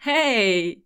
Hey, 0.00 0.82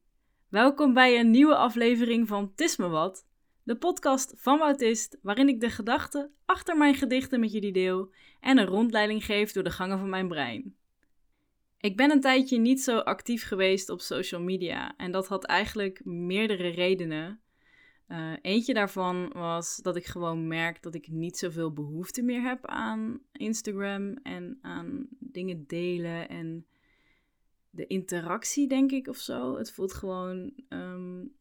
welkom 0.49 0.95
bij 0.95 1.19
een 1.19 1.31
nieuwe 1.31 1.57
aflevering 1.57 2.29
van 2.29 2.55
Tisme 2.55 2.89
Wat, 2.89 3.27
de 3.63 3.77
podcast 3.77 4.35
van 4.37 4.61
Autist, 4.61 5.19
waarin 5.23 5.49
ik 5.49 5.61
de 5.61 5.71
gedachten 5.71 6.31
achter 6.45 6.77
mijn 6.77 6.95
gedichten 6.95 7.41
met 7.41 7.53
jullie 7.53 7.73
deel 7.73 8.13
en 8.41 8.59
een 8.59 8.67
rondleiding 8.67 9.25
geef 9.25 9.53
door 9.53 9.63
de 9.63 9.71
gangen 9.71 9.99
van 9.99 10.09
mijn 10.09 10.29
brein. 10.29 10.75
Ik 11.79 11.97
ben 11.97 12.11
een 12.11 12.21
tijdje 12.21 12.59
niet 12.59 12.81
zo 12.81 12.99
actief 12.99 13.47
geweest 13.47 13.89
op 13.89 14.01
social 14.01 14.41
media 14.41 14.97
en 14.97 15.13
dat 15.13 15.29
had 15.29 15.45
eigenlijk 15.45 16.05
meerdere 16.05 16.69
redenen. 16.69 17.41
Uh, 18.09 18.33
eentje 18.43 18.75
daarvan 18.75 19.33
was 19.33 19.77
dat 19.77 19.97
ik 19.97 20.07
gewoon 20.07 20.47
merk 20.47 20.83
dat 20.83 20.95
ik 20.95 21.09
niet 21.09 21.39
zoveel 21.39 21.73
behoefte 21.73 22.23
meer 22.23 22.43
heb 22.43 22.67
aan 22.67 23.21
Instagram 23.33 24.17
en 24.23 24.59
aan 24.63 25.07
dingen 25.19 25.65
delen 25.67 26.29
en 26.29 26.67
de 27.75 27.87
interactie, 27.87 28.69
denk 28.69 28.93
ik, 28.93 29.09
of 29.09 29.17
zo. 29.17 29.57
Het 29.57 29.73
voelt 29.73 29.93
gewoon 29.93 30.53
um, 30.69 31.35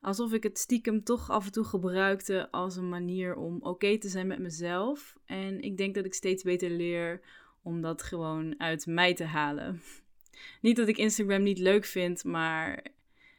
alsof 0.00 0.32
ik 0.32 0.42
het 0.42 0.58
stiekem 0.58 1.04
toch 1.04 1.30
af 1.30 1.46
en 1.46 1.52
toe 1.52 1.64
gebruikte 1.64 2.50
als 2.50 2.76
een 2.76 2.88
manier 2.88 3.36
om 3.36 3.58
oké 3.60 3.98
te 3.98 4.08
zijn 4.08 4.26
met 4.26 4.38
mezelf. 4.38 5.16
En 5.24 5.60
ik 5.60 5.76
denk 5.76 5.94
dat 5.94 6.04
ik 6.04 6.14
steeds 6.14 6.42
beter 6.42 6.70
leer 6.70 7.20
om 7.62 7.80
dat 7.80 8.02
gewoon 8.02 8.60
uit 8.60 8.86
mij 8.86 9.14
te 9.14 9.24
halen. 9.24 9.82
Niet 10.60 10.76
dat 10.76 10.88
ik 10.88 10.96
Instagram 10.96 11.42
niet 11.42 11.58
leuk 11.58 11.84
vind, 11.84 12.24
maar 12.24 12.84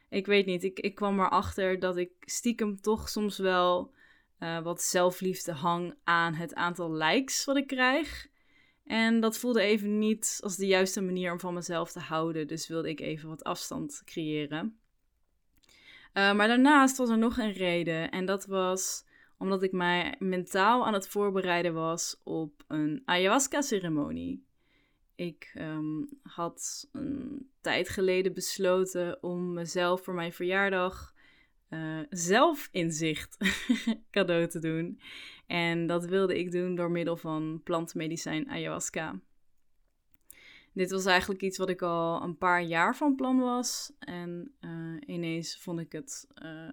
ik 0.08 0.26
weet 0.26 0.46
niet. 0.46 0.64
Ik, 0.64 0.80
ik 0.80 0.94
kwam 0.94 1.20
erachter 1.20 1.78
dat 1.78 1.96
ik 1.96 2.10
stiekem 2.20 2.80
toch 2.80 3.08
soms 3.08 3.38
wel 3.38 3.92
uh, 4.38 4.62
wat 4.62 4.82
zelfliefde 4.82 5.52
hang 5.52 5.94
aan 6.04 6.34
het 6.34 6.54
aantal 6.54 6.92
likes 6.92 7.44
wat 7.44 7.56
ik 7.56 7.66
krijg. 7.66 8.28
En 8.90 9.20
dat 9.20 9.38
voelde 9.38 9.60
even 9.60 9.98
niet 9.98 10.38
als 10.42 10.56
de 10.56 10.66
juiste 10.66 11.00
manier 11.00 11.32
om 11.32 11.40
van 11.40 11.54
mezelf 11.54 11.92
te 11.92 12.00
houden. 12.00 12.46
Dus 12.46 12.68
wilde 12.68 12.88
ik 12.88 13.00
even 13.00 13.28
wat 13.28 13.44
afstand 13.44 14.02
creëren. 14.04 14.78
Uh, 16.14 16.34
maar 16.34 16.48
daarnaast 16.48 16.96
was 16.96 17.08
er 17.08 17.18
nog 17.18 17.38
een 17.38 17.52
reden. 17.52 18.10
En 18.10 18.26
dat 18.26 18.46
was 18.46 19.04
omdat 19.38 19.62
ik 19.62 19.72
mij 19.72 20.14
mentaal 20.18 20.86
aan 20.86 20.92
het 20.92 21.08
voorbereiden 21.08 21.74
was 21.74 22.20
op 22.24 22.64
een 22.68 23.02
ayahuasca-ceremonie. 23.04 24.44
Ik 25.14 25.52
um, 25.58 26.08
had 26.22 26.88
een 26.92 27.48
tijd 27.60 27.88
geleden 27.88 28.34
besloten 28.34 29.22
om 29.22 29.52
mezelf 29.52 30.02
voor 30.04 30.14
mijn 30.14 30.32
verjaardag 30.32 31.14
uh, 31.70 32.00
zelfinzicht 32.10 33.36
cadeau 34.10 34.48
te 34.48 34.58
doen. 34.58 35.00
En 35.46 35.86
dat 35.86 36.04
wilde 36.04 36.38
ik 36.38 36.52
doen 36.52 36.74
door 36.74 36.90
middel 36.90 37.16
van 37.16 37.60
plantmedicijn 37.64 38.50
ayahuasca. 38.50 39.20
Dit 40.72 40.90
was 40.90 41.04
eigenlijk 41.04 41.42
iets 41.42 41.58
wat 41.58 41.68
ik 41.68 41.82
al 41.82 42.22
een 42.22 42.38
paar 42.38 42.62
jaar 42.62 42.96
van 42.96 43.14
plan 43.14 43.38
was. 43.38 43.92
En 43.98 44.54
uh, 44.60 44.96
ineens 45.06 45.56
vond 45.56 45.80
ik 45.80 45.92
het. 45.92 46.26
Uh, 46.42 46.68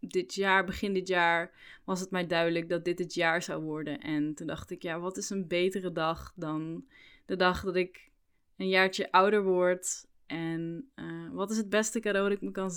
dit 0.00 0.34
jaar, 0.34 0.64
begin 0.64 0.92
dit 0.92 1.08
jaar, 1.08 1.52
was 1.84 2.00
het 2.00 2.10
mij 2.10 2.26
duidelijk 2.26 2.68
dat 2.68 2.84
dit 2.84 2.98
het 2.98 3.14
jaar 3.14 3.42
zou 3.42 3.62
worden. 3.62 4.00
En 4.00 4.34
toen 4.34 4.46
dacht 4.46 4.70
ik, 4.70 4.82
ja, 4.82 4.98
wat 4.98 5.16
is 5.16 5.30
een 5.30 5.48
betere 5.48 5.92
dag 5.92 6.32
dan 6.36 6.84
de 7.26 7.36
dag 7.36 7.64
dat 7.64 7.76
ik 7.76 8.10
een 8.56 8.68
jaartje 8.68 9.12
ouder 9.12 9.44
word. 9.44 10.06
En 10.32 10.90
uh, 10.96 11.30
wat 11.32 11.50
is 11.50 11.56
het 11.56 11.68
beste 11.68 12.00
cadeau 12.00 12.28
dat 12.28 12.42
ik 12.42 12.52
kan, 12.52 12.70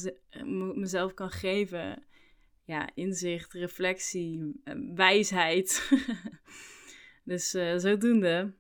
mezelf 0.76 1.14
kan 1.14 1.30
geven? 1.30 2.04
ja, 2.66 2.90
inzicht, 2.94 3.54
reflectie, 3.54 4.62
eh, 4.64 4.76
wijsheid. 4.96 5.90
dus 7.24 7.56
uh, 7.56 7.78
zodoende. 7.78 8.54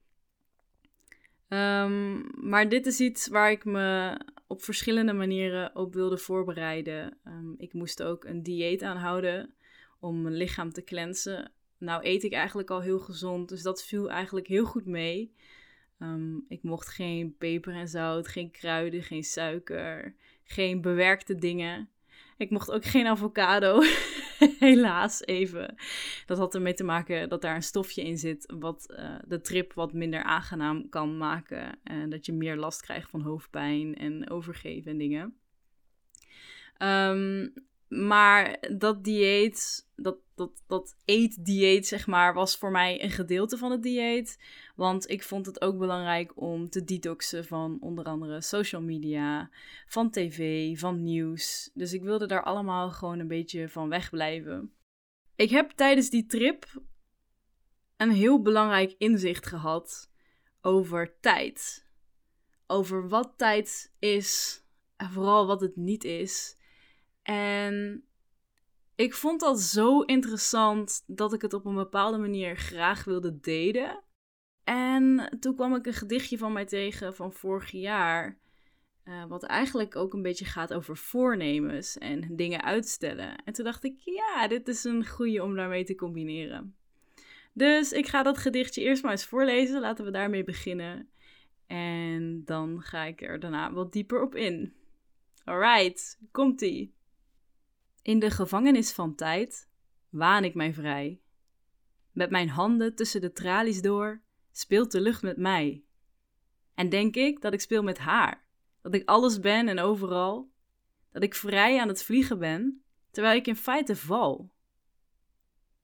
Um, 1.50 2.30
maar 2.50 2.70
dit 2.70 2.86
is 2.86 3.00
iets 3.00 3.28
waar 3.28 3.52
ik 3.52 3.66
me 3.66 4.20
op 4.48 4.64
verschillende 4.64 5.14
manieren 5.14 5.76
op 5.76 5.94
wilde 5.94 6.18
voorbereiden. 6.18 7.18
Um, 7.28 7.54
ik 7.58 7.74
moest 7.74 8.04
ook 8.04 8.26
een 8.26 8.44
dieet 8.44 8.82
aanhouden 8.82 9.54
om 10.00 10.22
mijn 10.22 10.36
lichaam 10.36 10.72
te 10.72 10.84
cleansen. 10.84 11.52
Nou 11.78 12.06
eet 12.06 12.24
ik 12.24 12.34
eigenlijk 12.34 12.70
al 12.70 12.82
heel 12.82 13.00
gezond, 13.00 13.50
dus 13.50 13.62
dat 13.62 13.84
viel 13.84 14.10
eigenlijk 14.10 14.48
heel 14.48 14.66
goed 14.66 14.86
mee. 14.86 15.36
Um, 16.00 16.46
ik 16.48 16.64
mocht 16.64 16.88
geen 16.88 17.36
peper 17.38 17.74
en 17.74 17.88
zout, 17.88 18.28
geen 18.28 18.52
kruiden, 18.52 19.04
geen 19.04 19.24
suiker, 19.24 20.16
geen 20.44 20.82
bewerkte 20.82 21.36
dingen. 21.36 21.90
Ik 22.38 22.50
mocht 22.50 22.72
ook 22.72 22.86
geen 22.86 23.08
avocado. 23.08 23.82
Helaas 24.60 25.26
even. 25.26 25.76
Dat 26.26 26.38
had 26.38 26.56
ermee 26.56 26.74
te 26.74 26.84
maken 26.84 27.30
dat 27.30 27.42
daar 27.42 27.56
een 27.56 27.64
stofje 27.64 28.02
in 28.02 28.18
zit. 28.18 28.54
wat 28.58 28.86
uh, 28.90 29.16
de 29.28 29.42
trip 29.42 29.74
wat 29.74 29.94
minder 29.94 30.24
aangenaam 30.24 30.90
kan 30.90 31.18
maken. 31.18 31.80
En 31.84 32.10
dat 32.10 32.26
je 32.26 32.34
meer 32.34 32.56
last 32.56 32.82
krijgt 32.82 33.10
van 33.10 33.22
hoofdpijn 33.22 33.96
en 33.96 34.30
overgeven 34.30 34.92
en 34.92 34.98
dingen. 34.98 35.36
Um, 36.78 37.54
maar 37.96 38.58
dat 38.78 39.04
dieet, 39.04 39.88
dat, 39.96 40.18
dat, 40.36 40.64
dat 40.68 40.98
eetdieet, 41.06 41.88
zeg 41.88 42.08
maar, 42.08 42.34
was 42.34 42.58
voor 42.58 42.72
mij 42.72 43.04
een 43.04 43.12
gedeelte 43.12 43.58
van 43.58 43.72
het 43.72 43.84
dieet. 43.84 44.40
Want 44.76 45.10
ik 45.10 45.24
vond 45.24 45.46
het 45.46 45.62
ook 45.62 45.78
belangrijk 45.78 46.32
om 46.36 46.70
te 46.70 46.84
detoxen 46.84 47.46
van 47.46 47.78
onder 47.82 48.06
andere 48.06 48.42
social 48.42 48.82
media, 48.82 49.50
van 49.88 50.12
tv, 50.12 50.78
van 50.80 51.04
nieuws. 51.04 51.72
Dus 51.74 51.94
ik 51.94 52.04
wilde 52.04 52.28
daar 52.28 52.44
allemaal 52.44 52.92
gewoon 52.92 53.20
een 53.20 53.28
beetje 53.28 53.70
van 53.70 53.90
wegblijven. 53.90 54.74
Ik 55.36 55.50
heb 55.50 55.72
tijdens 55.72 56.10
die 56.10 56.26
trip 56.26 56.82
een 57.98 58.12
heel 58.12 58.42
belangrijk 58.42 58.96
inzicht 58.98 59.46
gehad 59.46 60.12
over 60.62 61.16
tijd. 61.20 61.86
Over 62.68 63.10
wat 63.10 63.34
tijd 63.38 63.94
is 64.00 64.62
en 64.96 65.12
vooral 65.12 65.48
wat 65.48 65.62
het 65.62 65.76
niet 65.76 66.04
is. 66.04 66.58
En 67.26 68.04
ik 68.96 69.14
vond 69.14 69.40
dat 69.40 69.62
zo 69.62 70.02
interessant 70.02 71.04
dat 71.08 71.34
ik 71.34 71.42
het 71.42 71.54
op 71.54 71.66
een 71.66 71.76
bepaalde 71.76 72.18
manier 72.18 72.58
graag 72.58 73.04
wilde 73.04 73.40
delen. 73.40 74.04
En 74.64 75.38
toen 75.40 75.56
kwam 75.56 75.76
ik 75.76 75.86
een 75.86 75.94
gedichtje 75.94 76.38
van 76.38 76.54
mij 76.54 76.66
tegen 76.66 77.16
van 77.16 77.34
vorig 77.34 77.72
jaar. 77.72 78.38
Uh, 79.06 79.26
wat 79.26 79.44
eigenlijk 79.44 79.96
ook 79.96 80.14
een 80.14 80.22
beetje 80.22 80.46
gaat 80.46 80.74
over 80.74 80.98
voornemens 80.98 81.98
en 81.98 82.36
dingen 82.36 82.64
uitstellen. 82.64 83.36
En 83.44 83.54
toen 83.54 83.66
dacht 83.66 83.84
ik, 83.84 84.00
ja, 84.00 84.48
dit 84.48 84.68
is 84.68 84.84
een 84.84 85.08
goede 85.08 85.44
om 85.44 85.56
daarmee 85.56 85.84
te 85.84 85.96
combineren. 85.96 86.76
Dus 87.54 87.92
ik 87.92 88.08
ga 88.08 88.24
dat 88.24 88.38
gedichtje 88.38 88.82
eerst 88.82 89.04
maar 89.04 89.12
eens 89.12 89.26
voorlezen. 89.26 89.80
Laten 89.80 90.06
we 90.06 90.12
daarmee 90.12 90.44
beginnen. 90.44 91.10
En 91.68 92.42
dan 92.46 92.82
ga 92.82 93.04
ik 93.04 93.22
er 93.22 93.40
daarna 93.40 93.74
wat 93.74 93.94
dieper 93.94 94.22
op 94.22 94.36
in. 94.36 94.74
Alright, 95.44 96.20
komt-ie. 96.32 96.94
In 98.06 98.20
de 98.20 98.32
gevangenis 98.32 98.92
van 98.92 99.16
tijd 99.16 99.70
waan 100.10 100.44
ik 100.44 100.56
mij 100.56 100.74
vrij. 100.74 101.22
Met 102.12 102.30
mijn 102.30 102.50
handen 102.50 102.96
tussen 102.96 103.22
de 103.22 103.32
tralies 103.32 103.82
door 103.82 104.22
speelt 104.52 104.92
de 104.92 105.02
lucht 105.02 105.22
met 105.22 105.38
mij. 105.38 105.84
En 106.74 106.90
denk 106.90 107.16
ik 107.16 107.42
dat 107.42 107.54
ik 107.54 107.62
speel 107.62 107.84
met 107.84 107.98
haar, 107.98 108.46
dat 108.82 108.94
ik 108.94 109.10
alles 109.10 109.40
ben 109.40 109.68
en 109.68 109.80
overal, 109.80 110.52
dat 111.12 111.24
ik 111.24 111.36
vrij 111.36 111.82
aan 111.82 111.88
het 111.88 112.04
vliegen 112.04 112.40
ben, 112.40 112.84
terwijl 113.12 113.38
ik 113.38 113.48
in 113.48 113.56
feite 113.56 113.96
val. 113.96 114.52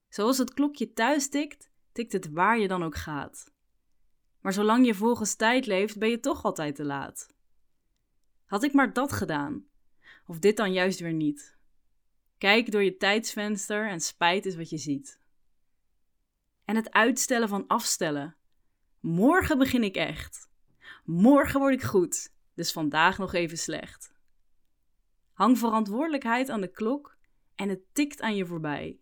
Zoals 0.09 0.37
het 0.37 0.53
klokje 0.53 0.93
thuis 0.93 1.29
tikt, 1.29 1.71
tikt 1.91 2.11
het 2.11 2.29
waar 2.31 2.59
je 2.59 2.67
dan 2.67 2.83
ook 2.83 2.95
gaat. 2.95 3.53
Maar 4.41 4.53
zolang 4.53 4.85
je 4.85 4.93
volgens 4.93 5.35
tijd 5.35 5.65
leeft, 5.65 5.97
ben 5.97 6.09
je 6.09 6.19
toch 6.19 6.43
altijd 6.43 6.75
te 6.75 6.83
laat. 6.83 7.27
Had 8.45 8.63
ik 8.63 8.73
maar 8.73 8.93
dat 8.93 9.11
gedaan, 9.11 9.65
of 10.25 10.39
dit 10.39 10.57
dan 10.57 10.73
juist 10.73 10.99
weer 10.99 11.13
niet. 11.13 11.59
Kijk 12.41 12.71
door 12.71 12.83
je 12.83 12.97
tijdsvenster 12.97 13.89
en 13.89 13.99
spijt 13.99 14.45
is 14.45 14.55
wat 14.55 14.69
je 14.69 14.77
ziet. 14.77 15.19
En 16.65 16.75
het 16.75 16.91
uitstellen 16.91 17.49
van 17.49 17.67
afstellen. 17.67 18.35
Morgen 18.99 19.57
begin 19.57 19.83
ik 19.83 19.95
echt. 19.95 20.49
Morgen 21.05 21.59
word 21.59 21.73
ik 21.73 21.81
goed, 21.81 22.33
dus 22.53 22.71
vandaag 22.71 23.17
nog 23.17 23.33
even 23.33 23.57
slecht. 23.57 24.13
Hang 25.33 25.57
verantwoordelijkheid 25.57 26.49
aan 26.49 26.61
de 26.61 26.71
klok 26.71 27.17
en 27.55 27.69
het 27.69 27.81
tikt 27.91 28.21
aan 28.21 28.35
je 28.35 28.45
voorbij. 28.45 28.99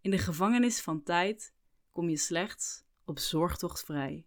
In 0.00 0.10
de 0.10 0.18
gevangenis 0.18 0.80
van 0.80 1.02
tijd 1.02 1.54
kom 1.90 2.08
je 2.08 2.16
slechts 2.16 2.84
op 3.04 3.18
zorgtocht 3.18 3.84
vrij. 3.84 4.26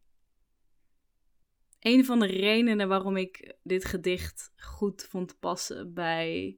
Een 1.79 2.05
van 2.05 2.19
de 2.19 2.27
redenen 2.27 2.87
waarom 2.87 3.17
ik 3.17 3.55
dit 3.63 3.85
gedicht 3.85 4.51
goed 4.55 5.03
vond 5.03 5.39
passen 5.39 5.93
bij 5.93 6.57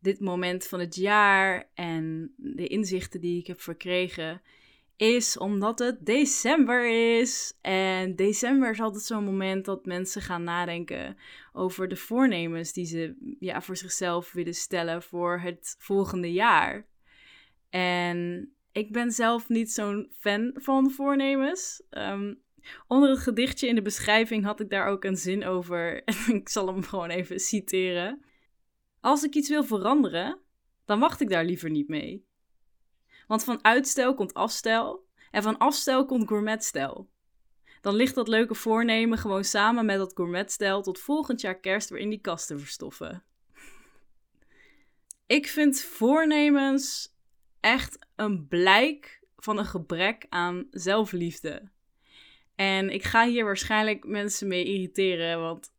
dit 0.00 0.20
moment 0.20 0.66
van 0.66 0.80
het 0.80 0.94
jaar 0.94 1.70
en 1.74 2.32
de 2.36 2.66
inzichten 2.66 3.20
die 3.20 3.38
ik 3.40 3.46
heb 3.46 3.60
verkregen, 3.60 4.42
is 4.96 5.38
omdat 5.38 5.78
het 5.78 6.06
december 6.06 7.18
is. 7.18 7.58
En 7.60 8.16
december 8.16 8.70
is 8.70 8.80
altijd 8.80 9.04
zo'n 9.04 9.24
moment 9.24 9.64
dat 9.64 9.86
mensen 9.86 10.22
gaan 10.22 10.44
nadenken 10.44 11.16
over 11.52 11.88
de 11.88 11.96
voornemens 11.96 12.72
die 12.72 12.86
ze 12.86 13.34
ja, 13.40 13.60
voor 13.62 13.76
zichzelf 13.76 14.32
willen 14.32 14.54
stellen 14.54 15.02
voor 15.02 15.40
het 15.40 15.76
volgende 15.78 16.32
jaar. 16.32 16.86
En 17.70 18.50
ik 18.72 18.92
ben 18.92 19.10
zelf 19.10 19.48
niet 19.48 19.70
zo'n 19.70 20.12
fan 20.18 20.50
van 20.54 20.90
voornemens. 20.90 21.82
Um, 21.90 22.42
Onder 22.86 23.10
het 23.10 23.18
gedichtje 23.18 23.68
in 23.68 23.74
de 23.74 23.82
beschrijving 23.82 24.44
had 24.44 24.60
ik 24.60 24.70
daar 24.70 24.86
ook 24.86 25.04
een 25.04 25.16
zin 25.16 25.44
over. 25.44 26.02
Ik 26.40 26.48
zal 26.48 26.66
hem 26.66 26.82
gewoon 26.82 27.10
even 27.10 27.38
citeren. 27.38 28.22
Als 29.00 29.22
ik 29.22 29.34
iets 29.34 29.48
wil 29.48 29.64
veranderen, 29.64 30.38
dan 30.84 31.00
wacht 31.00 31.20
ik 31.20 31.28
daar 31.28 31.44
liever 31.44 31.70
niet 31.70 31.88
mee. 31.88 32.26
Want 33.26 33.44
van 33.44 33.64
uitstel 33.64 34.14
komt 34.14 34.34
afstel 34.34 35.06
en 35.30 35.42
van 35.42 35.58
afstel 35.58 36.04
komt 36.04 36.28
gourmetstel. 36.28 37.10
Dan 37.80 37.94
ligt 37.94 38.14
dat 38.14 38.28
leuke 38.28 38.54
voornemen 38.54 39.18
gewoon 39.18 39.44
samen 39.44 39.86
met 39.86 39.98
dat 39.98 40.12
gourmetstel 40.14 40.82
tot 40.82 40.98
volgend 40.98 41.40
jaar 41.40 41.60
kerst 41.60 41.88
weer 41.88 42.00
in 42.00 42.10
die 42.10 42.20
kast 42.20 42.46
te 42.46 42.58
verstoffen. 42.58 43.24
Ik 45.26 45.46
vind 45.46 45.80
voornemens 45.80 47.14
echt 47.60 48.06
een 48.16 48.48
blijk 48.48 49.22
van 49.36 49.58
een 49.58 49.66
gebrek 49.66 50.26
aan 50.28 50.66
zelfliefde. 50.70 51.70
En 52.54 52.90
ik 52.90 53.04
ga 53.04 53.26
hier 53.26 53.44
waarschijnlijk 53.44 54.04
mensen 54.04 54.48
mee 54.48 54.64
irriteren, 54.64 55.40
want 55.40 55.72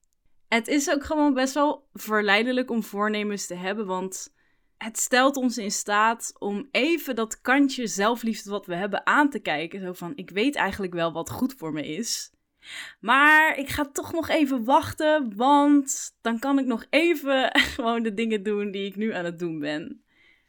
het 0.49 0.67
is 0.67 0.89
ook 0.89 1.03
gewoon 1.03 1.33
best 1.33 1.53
wel 1.53 1.87
verleidelijk 1.93 2.71
om 2.71 2.83
voornemens 2.83 3.47
te 3.47 3.55
hebben, 3.55 3.85
want 3.85 4.33
het 4.77 4.97
stelt 4.97 5.35
ons 5.35 5.57
in 5.57 5.71
staat 5.71 6.33
om 6.39 6.67
even 6.71 7.15
dat 7.15 7.41
kantje 7.41 7.87
zelfliefde 7.87 8.49
wat 8.49 8.65
we 8.65 8.75
hebben 8.75 9.05
aan 9.05 9.29
te 9.29 9.39
kijken. 9.39 9.81
Zo 9.81 9.93
van, 9.93 10.11
ik 10.15 10.29
weet 10.29 10.55
eigenlijk 10.55 10.93
wel 10.93 11.11
wat 11.11 11.29
goed 11.29 11.53
voor 11.57 11.73
me 11.73 11.87
is. 11.87 12.31
Maar 12.99 13.57
ik 13.57 13.69
ga 13.69 13.85
toch 13.85 14.13
nog 14.13 14.29
even 14.29 14.63
wachten, 14.63 15.35
want 15.35 16.15
dan 16.21 16.39
kan 16.39 16.59
ik 16.59 16.65
nog 16.65 16.85
even 16.89 17.49
gewoon 17.75 18.03
de 18.03 18.13
dingen 18.13 18.43
doen 18.43 18.71
die 18.71 18.85
ik 18.85 18.95
nu 18.95 19.13
aan 19.13 19.25
het 19.25 19.39
doen 19.39 19.59
ben. 19.59 20.03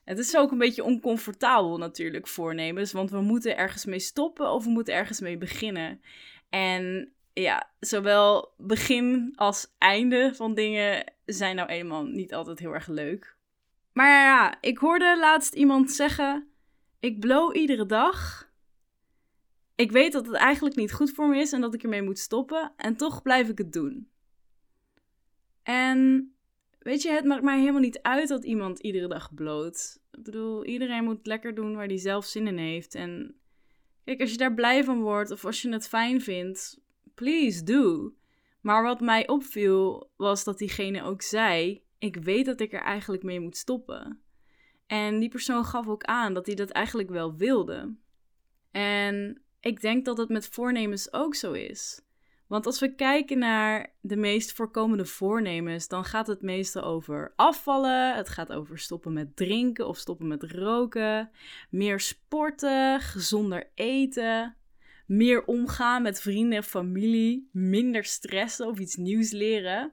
Het 0.05 0.19
is 0.19 0.37
ook 0.37 0.51
een 0.51 0.59
beetje 0.59 0.85
oncomfortabel 0.85 1.79
natuurlijk, 1.79 2.27
voornemens, 2.27 2.93
want 2.93 3.11
we 3.11 3.21
moeten 3.21 3.57
ergens 3.57 3.85
mee 3.85 3.99
stoppen 3.99 4.53
of 4.53 4.65
we 4.65 4.71
moeten 4.71 4.95
ergens 4.95 5.21
mee 5.21 5.39
beginnen. 5.39 6.01
En 6.49 7.13
ja, 7.41 7.71
zowel 7.81 8.55
begin 8.57 9.33
als 9.37 9.75
einde 9.79 10.31
van 10.35 10.55
dingen 10.55 11.13
zijn 11.25 11.57
nou 11.57 11.69
eenmaal 11.69 12.05
niet 12.05 12.35
altijd 12.35 12.59
heel 12.59 12.75
erg 12.75 12.87
leuk. 12.87 13.37
Maar 13.93 14.09
ja, 14.09 14.59
ik 14.61 14.79
hoorde 14.79 15.17
laatst 15.19 15.55
iemand 15.55 15.91
zeggen: 15.91 16.49
Ik 17.01 17.21
blow 17.21 17.57
iedere 17.57 17.87
dag. 17.87 18.49
Ik 19.75 19.93
weet 19.93 20.13
dat 20.13 20.27
het 20.27 20.35
eigenlijk 20.35 20.77
niet 20.77 20.93
goed 20.93 21.11
voor 21.11 21.29
me 21.29 21.39
is 21.39 21.53
en 21.53 21.61
dat 21.61 21.75
ik 21.75 21.83
ermee 21.83 22.03
moet 22.03 22.19
stoppen. 22.19 22.73
En 22.77 22.97
toch 22.97 23.23
blijf 23.23 23.49
ik 23.49 23.59
het 23.59 23.73
doen. 23.73 24.11
En 25.63 26.33
weet 26.79 27.03
je, 27.03 27.11
het 27.11 27.25
maakt 27.25 27.43
mij 27.43 27.59
helemaal 27.59 27.81
niet 27.81 28.03
uit 28.03 28.29
dat 28.29 28.45
iemand 28.45 28.79
iedere 28.79 29.09
dag 29.09 29.35
bloot. 29.35 29.99
Ik 30.13 30.23
bedoel, 30.23 30.65
iedereen 30.65 31.05
moet 31.05 31.27
lekker 31.27 31.55
doen 31.55 31.75
waar 31.75 31.87
hij 31.87 31.99
zelf 31.99 32.25
zin 32.25 32.47
in 32.47 32.59
heeft. 32.59 32.95
En 32.95 33.35
kijk, 34.05 34.21
als 34.21 34.31
je 34.31 34.37
daar 34.37 34.55
blij 34.55 34.85
van 34.85 35.01
wordt 35.01 35.31
of 35.31 35.45
als 35.45 35.63
je 35.63 35.73
het 35.73 35.89
fijn 35.89 36.21
vindt, 36.21 36.81
please 37.15 37.63
do. 37.63 38.15
Maar 38.61 38.83
wat 38.83 39.01
mij 39.01 39.29
opviel 39.29 40.11
was 40.17 40.45
dat 40.45 40.59
diegene 40.59 41.03
ook 41.03 41.23
zei: 41.23 41.83
Ik 41.99 42.17
weet 42.17 42.47
dat 42.47 42.61
ik 42.61 42.73
er 42.73 42.83
eigenlijk 42.83 43.23
mee 43.23 43.41
moet 43.41 43.57
stoppen. 43.57 44.21
En 44.87 45.19
die 45.19 45.29
persoon 45.29 45.65
gaf 45.65 45.89
ook 45.89 46.05
aan 46.05 46.35
dat 46.35 46.47
hij 46.47 46.55
dat 46.55 46.71
eigenlijk 46.71 47.11
wel 47.11 47.37
wilde. 47.37 47.95
En 48.71 49.43
ik 49.61 49.81
denk 49.81 50.05
dat 50.05 50.19
het 50.19 50.29
met 50.29 50.49
voornemens 50.49 51.13
ook 51.13 51.35
zo 51.35 51.53
is. 51.53 52.03
Want 52.47 52.67
als 52.67 52.81
we 52.81 52.95
kijken 52.95 53.39
naar 53.39 53.95
de 54.01 54.17
meest 54.17 54.53
voorkomende 54.53 55.07
voornemens, 55.07 55.89
dan 55.89 56.05
gaat 56.05 56.27
het 56.27 56.43
meestal 56.43 56.83
over 56.83 57.33
afvallen. 57.37 58.17
Het 58.17 58.29
gaat 58.29 58.53
over 58.53 58.79
stoppen 58.79 59.13
met 59.13 59.37
drinken 59.37 59.87
of 59.87 59.97
stoppen 59.97 60.29
met 60.29 60.43
roken. 60.43 61.31
Meer 61.71 62.01
sporten, 62.01 63.01
gezonder 63.01 63.71
eten. 63.75 64.57
Meer 65.11 65.45
omgaan 65.45 66.03
met 66.03 66.21
vrienden 66.21 66.57
en 66.57 66.65
familie. 66.65 67.49
Minder 67.53 68.05
stressen 68.05 68.67
of 68.67 68.79
iets 68.79 68.97
nieuws 68.97 69.31
leren. 69.31 69.93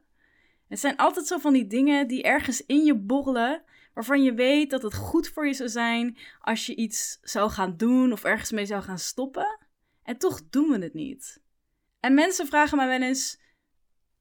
Het 0.67 0.79
zijn 0.79 0.95
altijd 0.95 1.27
zo 1.27 1.37
van 1.37 1.53
die 1.53 1.67
dingen 1.67 2.07
die 2.07 2.23
ergens 2.23 2.65
in 2.65 2.83
je 2.83 2.95
borrelen. 2.95 3.63
Waarvan 3.93 4.23
je 4.23 4.33
weet 4.33 4.69
dat 4.69 4.81
het 4.81 4.93
goed 4.95 5.27
voor 5.27 5.47
je 5.47 5.53
zou 5.53 5.69
zijn 5.69 6.17
als 6.39 6.65
je 6.65 6.75
iets 6.75 7.17
zou 7.21 7.49
gaan 7.49 7.77
doen 7.77 8.11
of 8.11 8.23
ergens 8.23 8.51
mee 8.51 8.65
zou 8.65 8.81
gaan 8.83 8.99
stoppen. 8.99 9.59
En 10.03 10.17
toch 10.17 10.49
doen 10.49 10.69
we 10.69 10.83
het 10.83 10.93
niet. 10.93 11.41
En 11.99 12.13
mensen 12.13 12.47
vragen 12.47 12.77
mij 12.77 12.87
wel 12.87 13.07
eens: 13.07 13.41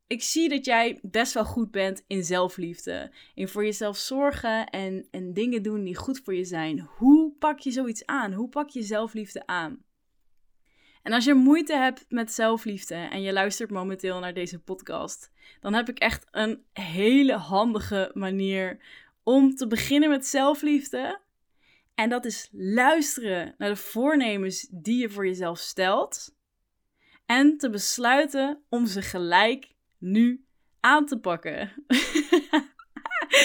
Ik 0.07 0.23
zie 0.23 0.49
dat 0.49 0.65
jij 0.65 0.99
best 1.03 1.33
wel 1.33 1.45
goed 1.45 1.71
bent 1.71 2.05
in 2.07 2.25
zelfliefde. 2.25 3.13
In 3.35 3.49
voor 3.49 3.65
jezelf 3.65 3.97
zorgen 3.97 4.67
en, 4.67 5.09
en 5.11 5.33
dingen 5.33 5.63
doen 5.63 5.85
die 5.85 5.97
goed 5.97 6.21
voor 6.25 6.35
je 6.35 6.45
zijn. 6.45 6.81
Hoe 6.81 7.33
pak 7.39 7.59
je 7.59 7.71
zoiets 7.71 8.07
aan? 8.07 8.33
Hoe 8.33 8.49
pak 8.49 8.69
je 8.69 8.83
zelfliefde 8.83 9.47
aan? 9.47 9.85
En 11.07 11.13
als 11.13 11.25
je 11.25 11.35
moeite 11.35 11.77
hebt 11.77 12.05
met 12.09 12.33
zelfliefde 12.33 12.95
en 12.95 13.23
je 13.23 13.33
luistert 13.33 13.71
momenteel 13.71 14.19
naar 14.19 14.35
deze 14.35 14.59
podcast, 14.59 15.33
dan 15.61 15.75
heb 15.75 15.89
ik 15.89 15.99
echt 15.99 16.27
een 16.31 16.65
hele 16.73 17.37
handige 17.37 18.11
manier 18.15 18.79
om 19.23 19.55
te 19.55 19.67
beginnen 19.67 20.09
met 20.09 20.27
zelfliefde. 20.27 21.21
En 21.95 22.09
dat 22.09 22.25
is 22.25 22.49
luisteren 22.53 23.55
naar 23.59 23.69
de 23.69 23.77
voornemens 23.77 24.67
die 24.71 25.01
je 25.01 25.11
voor 25.11 25.27
jezelf 25.27 25.59
stelt 25.59 26.35
en 27.27 27.59
te 27.59 27.71
besluiten 27.71 28.63
om 28.69 28.87
ze 28.87 29.03
gelijk 29.03 29.75
nu 29.99 30.45
aan 30.81 31.07
te 31.07 31.19
pakken. 31.19 31.73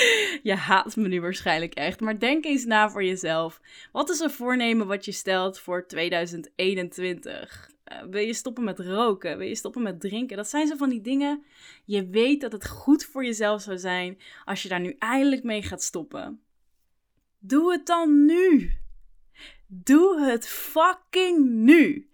je 0.43 0.55
haat 0.55 0.95
me 0.95 1.07
nu 1.07 1.21
waarschijnlijk 1.21 1.73
echt, 1.73 1.99
maar 1.99 2.19
denk 2.19 2.45
eens 2.45 2.65
na 2.65 2.89
voor 2.89 3.03
jezelf. 3.03 3.61
Wat 3.91 4.09
is 4.09 4.19
een 4.19 4.31
voornemen 4.31 4.87
wat 4.87 5.05
je 5.05 5.11
stelt 5.11 5.59
voor 5.59 5.87
2021? 5.87 7.69
Uh, 7.91 7.97
eh, 7.97 8.05
wil 8.09 8.21
je 8.21 8.33
stoppen 8.33 8.63
met 8.63 8.79
roken? 8.79 9.37
Wil 9.37 9.47
je 9.47 9.55
stoppen 9.55 9.81
met 9.81 9.99
drinken? 9.99 10.37
Dat 10.37 10.49
zijn 10.49 10.67
zo 10.67 10.75
van 10.75 10.89
die 10.89 11.01
dingen. 11.01 11.43
Je 11.85 12.07
weet 12.07 12.41
dat 12.41 12.51
het 12.51 12.67
goed 12.67 13.05
voor 13.05 13.25
jezelf 13.25 13.61
zou 13.61 13.77
zijn 13.77 14.21
als 14.45 14.63
je 14.63 14.69
daar 14.69 14.79
nu 14.79 14.95
eindelijk 14.99 15.43
mee 15.43 15.61
gaat 15.61 15.83
stoppen. 15.83 16.41
Doe 17.39 17.71
het 17.71 17.85
dan 17.85 18.25
nu. 18.25 18.71
Doe 19.67 20.21
het 20.21 20.47
fucking 20.47 21.49
nu. 21.49 22.09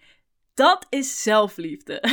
Dat 0.54 0.86
is 0.90 1.22
zelfliefde. 1.22 2.00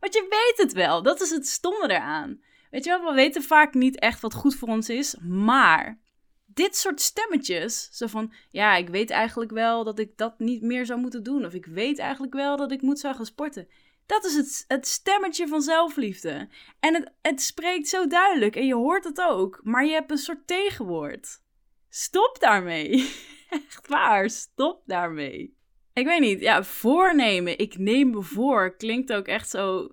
Want 0.00 0.14
je 0.14 0.26
weet 0.28 0.54
het 0.56 0.72
wel. 0.72 1.02
Dat 1.02 1.20
is 1.20 1.30
het 1.30 1.46
stomme 1.46 1.90
eraan. 1.90 2.40
Weet 2.70 2.84
je 2.84 2.90
wel, 2.90 3.08
we 3.08 3.14
weten 3.14 3.42
vaak 3.42 3.74
niet 3.74 3.98
echt 3.98 4.20
wat 4.20 4.34
goed 4.34 4.54
voor 4.54 4.68
ons 4.68 4.88
is. 4.88 5.16
Maar 5.20 5.98
dit 6.46 6.76
soort 6.76 7.00
stemmetjes, 7.00 7.88
zo 7.92 8.06
van, 8.06 8.32
ja, 8.50 8.76
ik 8.76 8.88
weet 8.88 9.10
eigenlijk 9.10 9.50
wel 9.50 9.84
dat 9.84 9.98
ik 9.98 10.16
dat 10.16 10.38
niet 10.38 10.62
meer 10.62 10.86
zou 10.86 11.00
moeten 11.00 11.22
doen. 11.22 11.44
Of 11.44 11.54
ik 11.54 11.66
weet 11.66 11.98
eigenlijk 11.98 12.32
wel 12.32 12.56
dat 12.56 12.72
ik 12.72 12.82
moet 12.82 12.98
zou 12.98 13.14
gaan 13.14 13.26
sporten. 13.26 13.68
Dat 14.06 14.24
is 14.24 14.34
het, 14.34 14.64
het 14.68 14.86
stemmetje 14.86 15.48
van 15.48 15.62
zelfliefde. 15.62 16.48
En 16.80 16.94
het, 16.94 17.12
het 17.22 17.42
spreekt 17.42 17.88
zo 17.88 18.06
duidelijk 18.06 18.56
en 18.56 18.66
je 18.66 18.74
hoort 18.74 19.04
het 19.04 19.20
ook. 19.20 19.60
Maar 19.62 19.84
je 19.84 19.92
hebt 19.92 20.10
een 20.10 20.18
soort 20.18 20.46
tegenwoord. 20.46 21.40
Stop 21.88 22.36
daarmee. 22.40 22.90
Echt 23.68 23.88
waar, 23.88 24.30
stop 24.30 24.82
daarmee. 24.86 25.56
Ik 25.92 26.06
weet 26.06 26.20
niet, 26.20 26.40
ja, 26.40 26.64
voornemen. 26.64 27.58
Ik 27.58 27.78
neem 27.78 28.10
me 28.10 28.22
voor. 28.22 28.76
Klinkt 28.76 29.12
ook 29.12 29.26
echt 29.26 29.50
zo. 29.50 29.88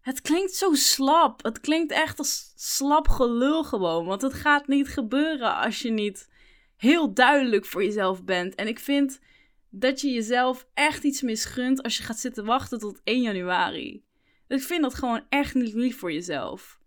Het 0.00 0.20
klinkt 0.20 0.54
zo 0.54 0.74
slap. 0.74 1.42
Het 1.42 1.60
klinkt 1.60 1.92
echt 1.92 2.18
als 2.18 2.52
slap 2.56 3.08
gelul 3.08 3.64
gewoon. 3.64 4.06
Want 4.06 4.22
het 4.22 4.34
gaat 4.34 4.66
niet 4.66 4.88
gebeuren 4.88 5.56
als 5.56 5.82
je 5.82 5.90
niet 5.90 6.28
heel 6.76 7.14
duidelijk 7.14 7.64
voor 7.64 7.84
jezelf 7.84 8.24
bent. 8.24 8.54
En 8.54 8.66
ik 8.66 8.78
vind 8.78 9.20
dat 9.68 10.00
je 10.00 10.12
jezelf 10.12 10.66
echt 10.74 11.04
iets 11.04 11.22
misgunt 11.22 11.82
als 11.82 11.96
je 11.96 12.02
gaat 12.02 12.18
zitten 12.18 12.44
wachten 12.44 12.78
tot 12.78 13.00
1 13.04 13.20
januari. 13.20 14.04
Ik 14.48 14.62
vind 14.62 14.82
dat 14.82 14.94
gewoon 14.94 15.24
echt 15.28 15.54
niet 15.54 15.74
lief 15.74 15.98
voor 15.98 16.12
jezelf. 16.12 16.78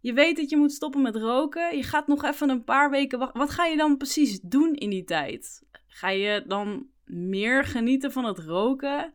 Je 0.00 0.12
weet 0.12 0.36
dat 0.36 0.50
je 0.50 0.56
moet 0.56 0.72
stoppen 0.72 1.02
met 1.02 1.16
roken. 1.16 1.76
Je 1.76 1.82
gaat 1.82 2.06
nog 2.06 2.24
even 2.24 2.48
een 2.48 2.64
paar 2.64 2.90
weken 2.90 3.18
wachten. 3.18 3.40
Wat 3.40 3.50
ga 3.50 3.66
je 3.66 3.76
dan 3.76 3.96
precies 3.96 4.40
doen 4.40 4.74
in 4.74 4.90
die 4.90 5.04
tijd? 5.04 5.62
Ga 5.86 6.08
je 6.08 6.44
dan 6.46 6.86
meer 7.04 7.64
genieten 7.64 8.12
van 8.12 8.24
het 8.24 8.38
roken? 8.38 9.12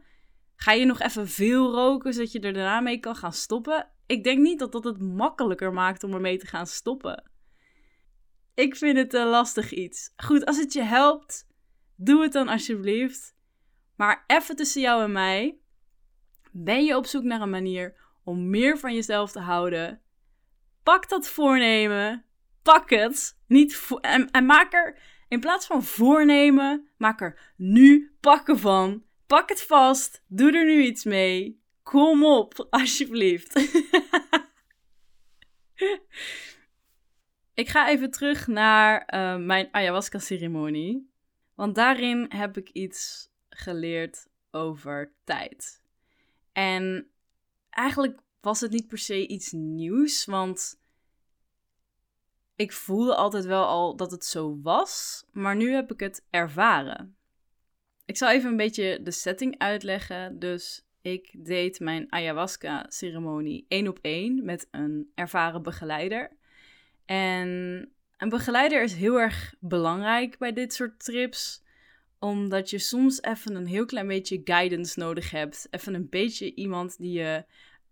Ga 0.57 0.71
je 0.71 0.85
nog 0.85 0.99
even 0.99 1.27
veel 1.27 1.71
roken 1.71 2.13
zodat 2.13 2.31
je 2.31 2.39
er 2.39 2.53
daarna 2.53 2.79
mee 2.79 2.99
kan 2.99 3.15
gaan 3.15 3.33
stoppen? 3.33 3.89
Ik 4.05 4.23
denk 4.23 4.39
niet 4.39 4.59
dat 4.59 4.71
dat 4.71 4.83
het 4.83 5.01
makkelijker 5.01 5.73
maakt 5.73 6.03
om 6.03 6.13
ermee 6.13 6.37
te 6.37 6.47
gaan 6.47 6.67
stoppen. 6.67 7.31
Ik 8.53 8.75
vind 8.75 8.97
het 8.97 9.13
een 9.13 9.27
lastig 9.27 9.71
iets. 9.71 10.13
Goed, 10.15 10.45
als 10.45 10.57
het 10.57 10.73
je 10.73 10.81
helpt, 10.81 11.47
doe 11.95 12.21
het 12.21 12.31
dan 12.31 12.47
alsjeblieft. 12.47 13.35
Maar 13.95 14.23
even 14.27 14.55
tussen 14.55 14.81
jou 14.81 15.03
en 15.03 15.11
mij. 15.11 15.57
Ben 16.51 16.85
je 16.85 16.95
op 16.95 17.05
zoek 17.05 17.23
naar 17.23 17.41
een 17.41 17.49
manier 17.49 17.95
om 18.23 18.49
meer 18.49 18.77
van 18.77 18.93
jezelf 18.93 19.31
te 19.31 19.39
houden? 19.39 20.01
Pak 20.83 21.09
dat 21.09 21.27
voornemen. 21.27 22.25
Pak 22.61 22.89
het. 22.89 23.39
Niet 23.47 23.89
en 24.31 24.45
maak 24.45 24.73
er 24.73 24.99
in 25.27 25.39
plaats 25.39 25.65
van 25.65 25.83
voornemen, 25.83 26.87
maak 26.97 27.21
er 27.21 27.53
nu 27.55 28.15
pakken 28.19 28.59
van. 28.59 29.03
Pak 29.27 29.49
het 29.49 29.63
vast. 29.63 30.23
Doe 30.27 30.51
er 30.51 30.65
nu 30.65 30.83
iets 30.83 31.03
mee. 31.03 31.61
Kom 31.83 32.25
op, 32.25 32.67
alsjeblieft. 32.69 33.55
ik 37.53 37.69
ga 37.69 37.89
even 37.89 38.11
terug 38.11 38.47
naar 38.47 39.13
uh, 39.15 39.45
mijn 39.45 39.67
ayahuasca-ceremonie. 39.71 41.11
Want 41.55 41.75
daarin 41.75 42.25
heb 42.29 42.57
ik 42.57 42.69
iets 42.69 43.29
geleerd 43.49 44.27
over 44.51 45.13
tijd. 45.23 45.81
En 46.51 47.11
eigenlijk 47.69 48.19
was 48.41 48.59
het 48.59 48.71
niet 48.71 48.87
per 48.87 48.97
se 48.97 49.27
iets 49.27 49.51
nieuws, 49.51 50.25
want 50.25 50.79
ik 52.55 52.71
voelde 52.71 53.15
altijd 53.15 53.45
wel 53.45 53.65
al 53.65 53.95
dat 53.95 54.11
het 54.11 54.25
zo 54.25 54.59
was, 54.61 55.25
maar 55.31 55.55
nu 55.55 55.71
heb 55.71 55.91
ik 55.91 55.99
het 55.99 56.25
ervaren. 56.29 57.16
Ik 58.07 58.17
zal 58.17 58.29
even 58.29 58.49
een 58.49 58.57
beetje 58.57 58.99
de 59.03 59.11
setting 59.11 59.57
uitleggen. 59.57 60.39
Dus 60.39 60.85
ik 61.01 61.29
deed 61.37 61.79
mijn 61.79 62.11
ayahuasca-ceremonie 62.11 63.65
één 63.67 63.87
op 63.87 63.99
één 64.01 64.45
met 64.45 64.67
een 64.71 65.11
ervaren 65.15 65.63
begeleider. 65.63 66.31
En 67.05 67.49
een 68.17 68.29
begeleider 68.29 68.83
is 68.83 68.93
heel 68.93 69.19
erg 69.19 69.55
belangrijk 69.59 70.37
bij 70.37 70.53
dit 70.53 70.73
soort 70.73 71.03
trips, 71.03 71.63
omdat 72.19 72.69
je 72.69 72.79
soms 72.79 73.21
even 73.21 73.55
een 73.55 73.67
heel 73.67 73.85
klein 73.85 74.07
beetje 74.07 74.41
guidance 74.43 74.99
nodig 74.99 75.31
hebt. 75.31 75.67
Even 75.69 75.93
een 75.93 76.09
beetje 76.09 76.55
iemand 76.55 76.97
die 76.97 77.11
je 77.11 77.45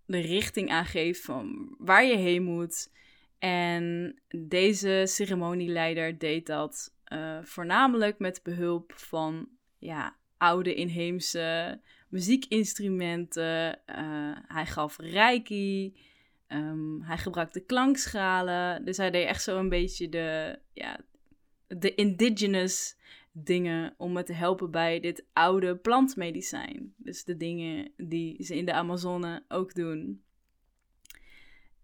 de 0.05 0.19
richting 0.19 0.69
aangeeft 0.69 1.21
van 1.21 1.75
waar 1.77 2.05
je 2.05 2.15
heen 2.15 2.43
moet. 2.43 2.91
En 3.39 4.15
deze 4.27 5.03
ceremonieleider 5.05 6.17
deed 6.17 6.45
dat 6.45 6.93
uh, 7.13 7.39
voornamelijk 7.43 8.19
met 8.19 8.43
behulp 8.43 8.93
van 8.95 9.49
ja, 9.85 10.15
oude 10.37 10.73
inheemse 10.73 11.79
muziekinstrumenten. 12.09 13.79
Uh, 13.89 14.37
hij 14.47 14.65
gaf 14.65 14.97
reiki. 14.97 15.97
Um, 16.47 17.01
hij 17.01 17.17
gebruikte 17.17 17.59
klankschalen. 17.59 18.85
Dus 18.85 18.97
hij 18.97 19.11
deed 19.11 19.27
echt 19.27 19.43
zo 19.43 19.59
een 19.59 19.69
beetje 19.69 20.09
de, 20.09 20.59
ja, 20.73 20.99
de 21.67 21.95
indigenous 21.95 22.95
dingen 23.31 23.93
om 23.97 24.11
me 24.11 24.23
te 24.23 24.33
helpen 24.33 24.71
bij 24.71 24.99
dit 24.99 25.25
oude 25.33 25.75
plantmedicijn. 25.75 26.93
Dus 26.97 27.23
de 27.23 27.37
dingen 27.37 27.91
die 27.97 28.43
ze 28.43 28.55
in 28.55 28.65
de 28.65 28.73
Amazone 28.73 29.43
ook 29.47 29.73
doen. 29.73 30.23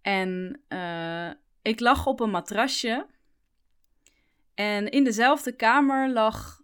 En 0.02 0.62
uh, 0.70 1.32
ik 1.62 1.80
lag 1.80 2.06
op 2.06 2.20
een 2.20 2.30
matrasje. 2.30 3.08
En 4.54 4.90
in 4.90 5.04
dezelfde 5.04 5.52
kamer 5.52 6.12
lag 6.12 6.61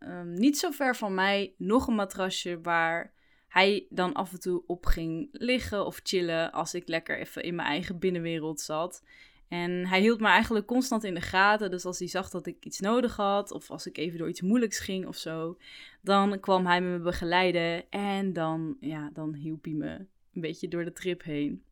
um, 0.00 0.34
niet 0.34 0.58
zo 0.58 0.70
ver 0.70 0.96
van 0.96 1.14
mij 1.14 1.54
nog 1.56 1.86
een 1.86 1.94
matrasje 1.94 2.60
waar 2.60 3.12
hij 3.48 3.86
dan 3.90 4.12
af 4.12 4.32
en 4.32 4.40
toe 4.40 4.62
op 4.66 4.86
ging 4.86 5.28
liggen 5.32 5.86
of 5.86 6.00
chillen 6.02 6.52
als 6.52 6.74
ik 6.74 6.88
lekker 6.88 7.18
even 7.18 7.42
in 7.42 7.54
mijn 7.54 7.68
eigen 7.68 7.98
binnenwereld 7.98 8.60
zat. 8.60 9.02
En 9.48 9.86
hij 9.86 10.00
hield 10.00 10.20
me 10.20 10.28
eigenlijk 10.28 10.66
constant 10.66 11.04
in 11.04 11.14
de 11.14 11.20
gaten. 11.20 11.70
Dus 11.70 11.84
als 11.84 11.98
hij 11.98 12.08
zag 12.08 12.30
dat 12.30 12.46
ik 12.46 12.64
iets 12.64 12.80
nodig 12.80 13.16
had, 13.16 13.50
of 13.50 13.70
als 13.70 13.86
ik 13.86 13.98
even 13.98 14.18
door 14.18 14.28
iets 14.28 14.40
moeilijks 14.40 14.78
ging 14.78 15.06
of 15.06 15.16
zo, 15.16 15.58
dan 16.02 16.40
kwam 16.40 16.66
hij 16.66 16.80
me 16.80 16.98
begeleiden 16.98 17.90
en 17.90 18.32
dan, 18.32 18.76
ja, 18.80 19.10
dan 19.12 19.34
hielp 19.34 19.64
hij 19.64 19.72
me 19.72 20.06
een 20.32 20.40
beetje 20.40 20.68
door 20.68 20.84
de 20.84 20.92
trip 20.92 21.22
heen. 21.22 21.64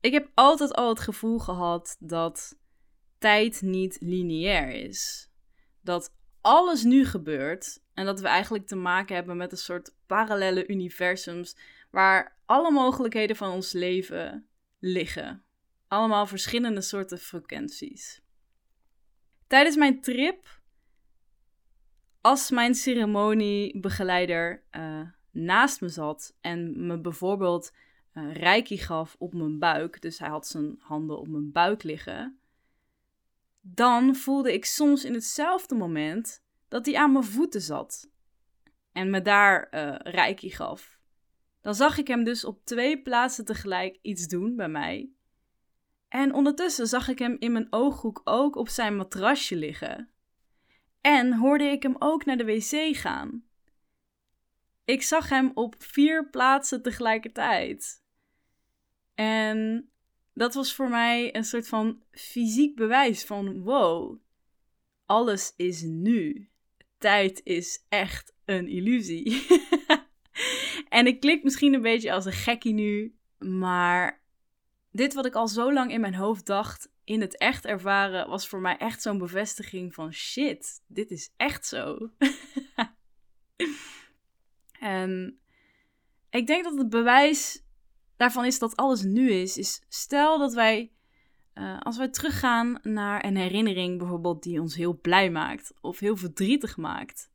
Ik 0.00 0.12
heb 0.12 0.30
altijd 0.34 0.74
al 0.74 0.88
het 0.88 1.00
gevoel 1.00 1.38
gehad 1.38 1.96
dat 1.98 2.58
tijd 3.18 3.62
niet 3.62 3.96
lineair 4.00 4.70
is. 4.70 5.30
Dat 5.80 6.14
alles 6.40 6.82
nu 6.82 7.04
gebeurt 7.04 7.80
en 7.94 8.04
dat 8.04 8.20
we 8.20 8.28
eigenlijk 8.28 8.66
te 8.66 8.76
maken 8.76 9.14
hebben 9.14 9.36
met 9.36 9.52
een 9.52 9.58
soort 9.58 9.94
parallele 10.06 10.66
universums 10.66 11.56
waar 11.90 12.36
alle 12.46 12.70
mogelijkheden 12.70 13.36
van 13.36 13.52
ons 13.52 13.72
leven 13.72 14.46
liggen. 14.78 15.44
Allemaal 15.88 16.26
verschillende 16.26 16.80
soorten 16.80 17.18
frequenties. 17.18 18.22
Tijdens 19.46 19.76
mijn 19.76 20.00
trip, 20.00 20.60
als 22.20 22.50
mijn 22.50 22.74
ceremoniebegeleider 22.74 24.62
uh, 24.72 25.00
naast 25.30 25.80
me 25.80 25.88
zat 25.88 26.36
en 26.40 26.86
me 26.86 27.00
bijvoorbeeld 27.00 27.72
uh, 28.14 28.34
reiki 28.34 28.78
gaf 28.78 29.16
op 29.18 29.34
mijn 29.34 29.58
buik, 29.58 30.02
dus 30.02 30.18
hij 30.18 30.28
had 30.28 30.46
zijn 30.46 30.76
handen 30.78 31.18
op 31.18 31.28
mijn 31.28 31.52
buik 31.52 31.82
liggen, 31.82 32.39
dan 33.60 34.14
voelde 34.14 34.52
ik 34.52 34.64
soms 34.64 35.04
in 35.04 35.14
hetzelfde 35.14 35.74
moment 35.74 36.42
dat 36.68 36.86
hij 36.86 36.96
aan 36.96 37.12
mijn 37.12 37.24
voeten 37.24 37.60
zat 37.60 38.10
en 38.92 39.10
me 39.10 39.22
daar 39.22 39.68
uh, 39.70 39.94
reiki 39.98 40.50
gaf. 40.50 40.98
Dan 41.60 41.74
zag 41.74 41.98
ik 41.98 42.06
hem 42.06 42.24
dus 42.24 42.44
op 42.44 42.64
twee 42.64 43.02
plaatsen 43.02 43.44
tegelijk 43.44 43.98
iets 44.02 44.26
doen 44.26 44.56
bij 44.56 44.68
mij. 44.68 45.10
En 46.08 46.34
ondertussen 46.34 46.86
zag 46.86 47.08
ik 47.08 47.18
hem 47.18 47.36
in 47.38 47.52
mijn 47.52 47.66
ooghoek 47.70 48.20
ook 48.24 48.56
op 48.56 48.68
zijn 48.68 48.96
matrasje 48.96 49.56
liggen. 49.56 50.10
En 51.00 51.34
hoorde 51.34 51.64
ik 51.64 51.82
hem 51.82 51.96
ook 51.98 52.24
naar 52.24 52.36
de 52.36 52.44
wc 52.44 52.96
gaan. 52.96 53.44
Ik 54.84 55.02
zag 55.02 55.28
hem 55.28 55.50
op 55.54 55.74
vier 55.78 56.30
plaatsen 56.30 56.82
tegelijkertijd. 56.82 58.02
En 59.14 59.89
dat 60.40 60.54
was 60.54 60.74
voor 60.74 60.88
mij 60.88 61.34
een 61.34 61.44
soort 61.44 61.68
van 61.68 62.02
fysiek 62.10 62.76
bewijs 62.76 63.24
van 63.24 63.62
wow, 63.62 64.18
alles 65.06 65.52
is 65.56 65.82
nu. 65.82 66.48
Tijd 66.98 67.40
is 67.44 67.84
echt 67.88 68.32
een 68.44 68.68
illusie. 68.68 69.46
en 70.88 71.06
ik 71.06 71.20
klik 71.20 71.42
misschien 71.42 71.74
een 71.74 71.82
beetje 71.82 72.12
als 72.12 72.24
een 72.24 72.32
gekkie 72.32 72.72
nu, 72.72 73.16
maar 73.38 74.22
dit 74.90 75.14
wat 75.14 75.26
ik 75.26 75.34
al 75.34 75.48
zo 75.48 75.72
lang 75.72 75.92
in 75.92 76.00
mijn 76.00 76.14
hoofd 76.14 76.46
dacht, 76.46 76.90
in 77.04 77.20
het 77.20 77.38
echt 77.38 77.64
ervaren, 77.64 78.28
was 78.28 78.48
voor 78.48 78.60
mij 78.60 78.76
echt 78.76 79.02
zo'n 79.02 79.18
bevestiging 79.18 79.94
van 79.94 80.12
shit, 80.12 80.82
dit 80.86 81.10
is 81.10 81.32
echt 81.36 81.66
zo. 81.66 82.10
en 84.80 85.40
ik 86.30 86.46
denk 86.46 86.64
dat 86.64 86.78
het 86.78 86.88
bewijs 86.88 87.64
daarvan 88.20 88.44
is 88.44 88.58
dat 88.58 88.76
alles 88.76 89.02
nu 89.02 89.30
is, 89.30 89.56
is 89.56 89.82
stel 89.88 90.38
dat 90.38 90.54
wij, 90.54 90.92
uh, 91.54 91.80
als 91.80 91.96
wij 91.96 92.08
teruggaan 92.08 92.78
naar 92.82 93.24
een 93.24 93.36
herinnering 93.36 93.98
bijvoorbeeld 93.98 94.42
die 94.42 94.60
ons 94.60 94.74
heel 94.74 94.98
blij 95.00 95.30
maakt 95.30 95.72
of 95.80 95.98
heel 95.98 96.16
verdrietig 96.16 96.76
maakt, 96.76 97.30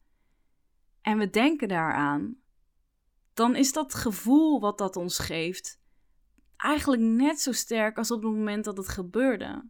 en 1.01 1.18
we 1.18 1.30
denken 1.30 1.68
daaraan, 1.68 2.36
dan 3.34 3.56
is 3.56 3.74
dat 3.74 3.94
gevoel 3.94 4.60
wat 4.60 4.77
dat 4.77 4.96
ons 4.96 5.20
geeft 5.20 5.80
eigenlijk 6.58 7.01
net 7.01 7.39
zo 7.39 7.51
sterk 7.51 7.98
als 7.98 8.12
op 8.12 8.24
het 8.24 8.32
moment 8.32 8.65
dat 8.65 8.77
het 8.77 8.88
gebeurde. 8.88 9.70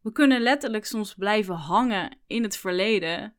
We 0.00 0.12
kunnen 0.12 0.40
letterlijk 0.40 0.84
soms 0.84 1.14
blijven 1.14 1.54
hangen 1.54 2.18
in 2.26 2.42
het 2.42 2.56
verleden 2.56 3.34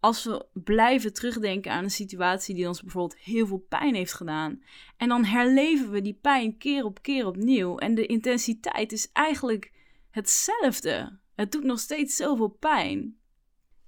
als 0.00 0.24
we 0.24 0.46
blijven 0.52 1.12
terugdenken 1.12 1.72
aan 1.72 1.84
een 1.84 1.90
situatie 1.90 2.54
die 2.54 2.68
ons 2.68 2.82
bijvoorbeeld 2.82 3.20
heel 3.20 3.46
veel 3.46 3.66
pijn 3.68 3.94
heeft 3.94 4.12
gedaan. 4.12 4.62
En 4.96 5.08
dan 5.08 5.24
herleven 5.24 5.90
we 5.90 6.02
die 6.02 6.18
pijn 6.20 6.58
keer 6.58 6.84
op 6.84 7.02
keer 7.02 7.26
opnieuw. 7.26 7.78
En 7.78 7.94
de 7.94 8.06
intensiteit 8.06 8.92
is 8.92 9.12
eigenlijk 9.12 9.72
hetzelfde. 10.10 11.18
Het 11.34 11.52
doet 11.52 11.64
nog 11.64 11.78
steeds 11.78 12.16
zoveel 12.16 12.48
pijn. 12.48 13.18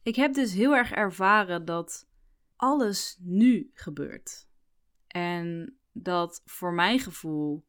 Ik 0.03 0.17
heb 0.17 0.35
dus 0.35 0.53
heel 0.53 0.75
erg 0.77 0.91
ervaren 0.91 1.65
dat 1.65 2.09
alles 2.57 3.17
nu 3.21 3.71
gebeurt. 3.75 4.49
En 5.07 5.77
dat 5.93 6.43
voor 6.45 6.73
mijn 6.73 6.99
gevoel 6.99 7.65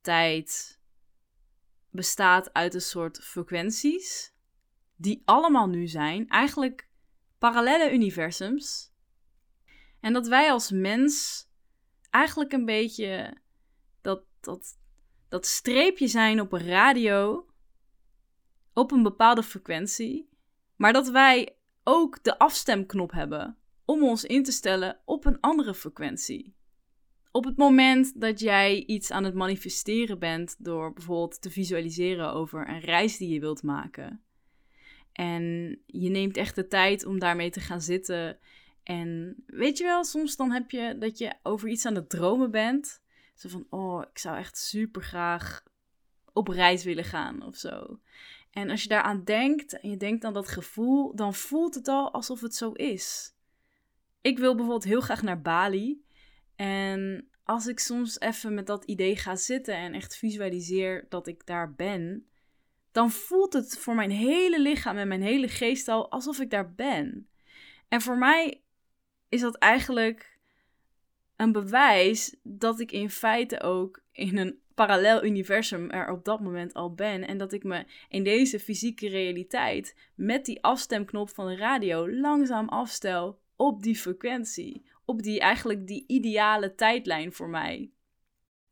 tijd 0.00 0.80
bestaat 1.90 2.52
uit 2.52 2.74
een 2.74 2.80
soort 2.80 3.18
frequenties 3.18 4.34
die 4.96 5.22
allemaal 5.24 5.68
nu 5.68 5.86
zijn. 5.86 6.28
Eigenlijk 6.28 6.85
parallele 7.50 7.92
universums. 7.92 8.92
En 10.00 10.12
dat 10.12 10.26
wij 10.26 10.50
als 10.50 10.70
mens 10.70 11.44
eigenlijk 12.10 12.52
een 12.52 12.64
beetje 12.64 13.36
dat, 14.00 14.24
dat, 14.40 14.78
dat 15.28 15.46
streepje 15.46 16.08
zijn 16.08 16.40
op 16.40 16.52
een 16.52 16.66
radio 16.66 17.46
op 18.72 18.92
een 18.92 19.02
bepaalde 19.02 19.42
frequentie. 19.42 20.28
Maar 20.76 20.92
dat 20.92 21.08
wij 21.08 21.56
ook 21.84 22.22
de 22.22 22.38
afstemknop 22.38 23.12
hebben 23.12 23.58
om 23.84 24.04
ons 24.04 24.24
in 24.24 24.42
te 24.42 24.52
stellen 24.52 25.00
op 25.04 25.24
een 25.24 25.40
andere 25.40 25.74
frequentie. 25.74 26.54
Op 27.30 27.44
het 27.44 27.56
moment 27.56 28.20
dat 28.20 28.40
jij 28.40 28.84
iets 28.84 29.10
aan 29.10 29.24
het 29.24 29.34
manifesteren 29.34 30.18
bent 30.18 30.56
door 30.58 30.92
bijvoorbeeld 30.92 31.42
te 31.42 31.50
visualiseren 31.50 32.32
over 32.32 32.68
een 32.68 32.80
reis 32.80 33.16
die 33.16 33.32
je 33.32 33.40
wilt 33.40 33.62
maken, 33.62 34.25
en 35.16 35.76
je 35.86 36.08
neemt 36.08 36.36
echt 36.36 36.54
de 36.54 36.68
tijd 36.68 37.04
om 37.04 37.18
daarmee 37.18 37.50
te 37.50 37.60
gaan 37.60 37.80
zitten. 37.80 38.38
En 38.82 39.42
weet 39.46 39.78
je 39.78 39.84
wel, 39.84 40.04
soms 40.04 40.36
dan 40.36 40.50
heb 40.50 40.70
je 40.70 40.96
dat 40.98 41.18
je 41.18 41.34
over 41.42 41.68
iets 41.68 41.86
aan 41.86 41.94
het 41.94 42.08
dromen 42.08 42.50
bent. 42.50 43.02
Zo 43.34 43.48
van, 43.48 43.66
oh, 43.70 44.02
ik 44.10 44.18
zou 44.18 44.36
echt 44.36 44.58
super 44.58 45.02
graag 45.02 45.62
op 46.32 46.48
reis 46.48 46.84
willen 46.84 47.04
gaan 47.04 47.42
of 47.42 47.56
zo. 47.56 48.00
En 48.50 48.70
als 48.70 48.82
je 48.82 48.88
daaraan 48.88 49.24
denkt 49.24 49.80
en 49.80 49.90
je 49.90 49.96
denkt 49.96 50.24
aan 50.24 50.32
dat 50.32 50.48
gevoel, 50.48 51.14
dan 51.14 51.34
voelt 51.34 51.74
het 51.74 51.88
al 51.88 52.12
alsof 52.12 52.40
het 52.40 52.54
zo 52.54 52.72
is. 52.72 53.34
Ik 54.20 54.38
wil 54.38 54.54
bijvoorbeeld 54.54 54.84
heel 54.84 55.00
graag 55.00 55.22
naar 55.22 55.42
Bali. 55.42 56.04
En 56.56 57.28
als 57.44 57.66
ik 57.66 57.78
soms 57.78 58.20
even 58.20 58.54
met 58.54 58.66
dat 58.66 58.84
idee 58.84 59.16
ga 59.16 59.36
zitten 59.36 59.74
en 59.74 59.92
echt 59.92 60.16
visualiseer 60.16 61.06
dat 61.08 61.26
ik 61.26 61.46
daar 61.46 61.74
ben, 61.74 62.26
dan 62.96 63.10
voelt 63.10 63.52
het 63.52 63.78
voor 63.78 63.94
mijn 63.94 64.10
hele 64.10 64.60
lichaam 64.60 64.96
en 64.96 65.08
mijn 65.08 65.22
hele 65.22 65.48
geest 65.48 65.88
al 65.88 66.10
alsof 66.10 66.40
ik 66.40 66.50
daar 66.50 66.74
ben. 66.74 67.28
En 67.88 68.00
voor 68.00 68.18
mij 68.18 68.62
is 69.28 69.40
dat 69.40 69.56
eigenlijk 69.56 70.38
een 71.36 71.52
bewijs 71.52 72.36
dat 72.42 72.80
ik 72.80 72.92
in 72.92 73.10
feite 73.10 73.60
ook 73.60 74.02
in 74.12 74.36
een 74.36 74.60
parallel 74.74 75.24
universum 75.24 75.90
er 75.90 76.10
op 76.10 76.24
dat 76.24 76.40
moment 76.40 76.74
al 76.74 76.94
ben. 76.94 77.26
En 77.26 77.38
dat 77.38 77.52
ik 77.52 77.64
me 77.64 77.84
in 78.08 78.24
deze 78.24 78.60
fysieke 78.60 79.08
realiteit 79.08 79.96
met 80.14 80.44
die 80.44 80.62
afstemknop 80.62 81.28
van 81.28 81.46
de 81.46 81.56
radio 81.56 82.10
langzaam 82.10 82.68
afstel 82.68 83.38
op 83.56 83.82
die 83.82 83.96
frequentie. 83.96 84.86
Op 85.04 85.22
die 85.22 85.40
eigenlijk 85.40 85.86
die 85.86 86.04
ideale 86.06 86.74
tijdlijn 86.74 87.32
voor 87.32 87.48
mij. 87.48 87.90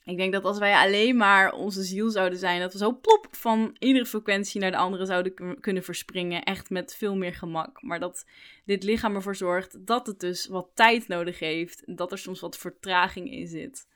Ik 0.04 0.16
denk 0.16 0.32
dat 0.32 0.44
als 0.44 0.58
wij 0.58 0.74
alleen 0.74 1.16
maar 1.16 1.52
onze 1.52 1.82
ziel 1.82 2.10
zouden 2.10 2.38
zijn, 2.38 2.60
dat 2.60 2.72
we 2.72 2.78
zo 2.78 2.98
plop 3.00 3.28
van 3.30 3.76
iedere 3.78 4.06
frequentie 4.06 4.60
naar 4.60 4.70
de 4.70 4.76
andere 4.76 5.06
zouden 5.06 5.60
kunnen 5.60 5.82
verspringen. 5.82 6.42
Echt 6.42 6.70
met 6.70 6.94
veel 6.94 7.16
meer 7.16 7.34
gemak. 7.34 7.82
Maar 7.82 8.00
dat 8.00 8.26
dit 8.64 8.82
lichaam 8.82 9.14
ervoor 9.14 9.36
zorgt 9.36 9.86
dat 9.86 10.06
het 10.06 10.20
dus 10.20 10.46
wat 10.46 10.70
tijd 10.74 11.08
nodig 11.08 11.38
heeft. 11.38 11.82
Dat 11.96 12.12
er 12.12 12.18
soms 12.18 12.40
wat 12.40 12.56
vertraging 12.56 13.30
in 13.30 13.46
zit. 13.46 13.88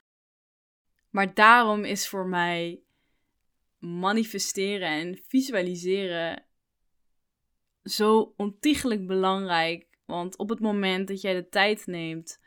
Maar 1.10 1.34
daarom 1.34 1.84
is 1.84 2.08
voor 2.08 2.26
mij 2.26 2.80
manifesteren 3.78 4.88
en 4.88 5.20
visualiseren 5.28 6.44
zo 7.82 8.34
ontiegelijk 8.36 9.06
belangrijk. 9.06 9.86
Want 10.04 10.36
op 10.36 10.48
het 10.48 10.60
moment 10.60 11.08
dat 11.08 11.20
jij 11.20 11.34
de 11.34 11.48
tijd 11.48 11.86
neemt 11.86 12.40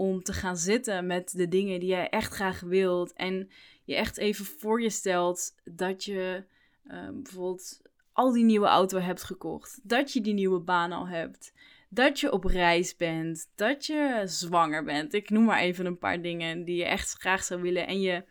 om 0.00 0.22
te 0.22 0.32
gaan 0.32 0.56
zitten 0.56 1.06
met 1.06 1.32
de 1.36 1.48
dingen 1.48 1.80
die 1.80 1.88
jij 1.88 2.08
echt 2.08 2.34
graag 2.34 2.60
wilt. 2.60 3.12
En 3.12 3.50
je 3.84 3.94
echt 3.94 4.16
even 4.16 4.44
voor 4.44 4.82
je 4.82 4.90
stelt 4.90 5.54
dat 5.64 6.04
je 6.04 6.44
ehm, 6.86 7.22
bijvoorbeeld 7.22 7.80
al 8.12 8.32
die 8.32 8.44
nieuwe 8.44 8.66
auto 8.66 8.98
hebt 8.98 9.22
gekocht. 9.22 9.80
Dat 9.82 10.12
je 10.12 10.20
die 10.20 10.34
nieuwe 10.34 10.60
baan 10.60 10.92
al 10.92 11.08
hebt. 11.08 11.52
Dat 11.88 12.20
je 12.20 12.32
op 12.32 12.44
reis 12.44 12.96
bent. 12.96 13.50
Dat 13.54 13.86
je 13.86 14.22
zwanger 14.24 14.84
bent. 14.84 15.14
Ik 15.14 15.30
noem 15.30 15.44
maar 15.44 15.60
even 15.60 15.86
een 15.86 15.98
paar 15.98 16.22
dingen 16.22 16.64
die 16.64 16.76
je 16.76 16.84
echt 16.84 17.12
graag 17.12 17.44
zou 17.44 17.62
willen. 17.62 17.86
En 17.86 18.00
je 18.00 18.24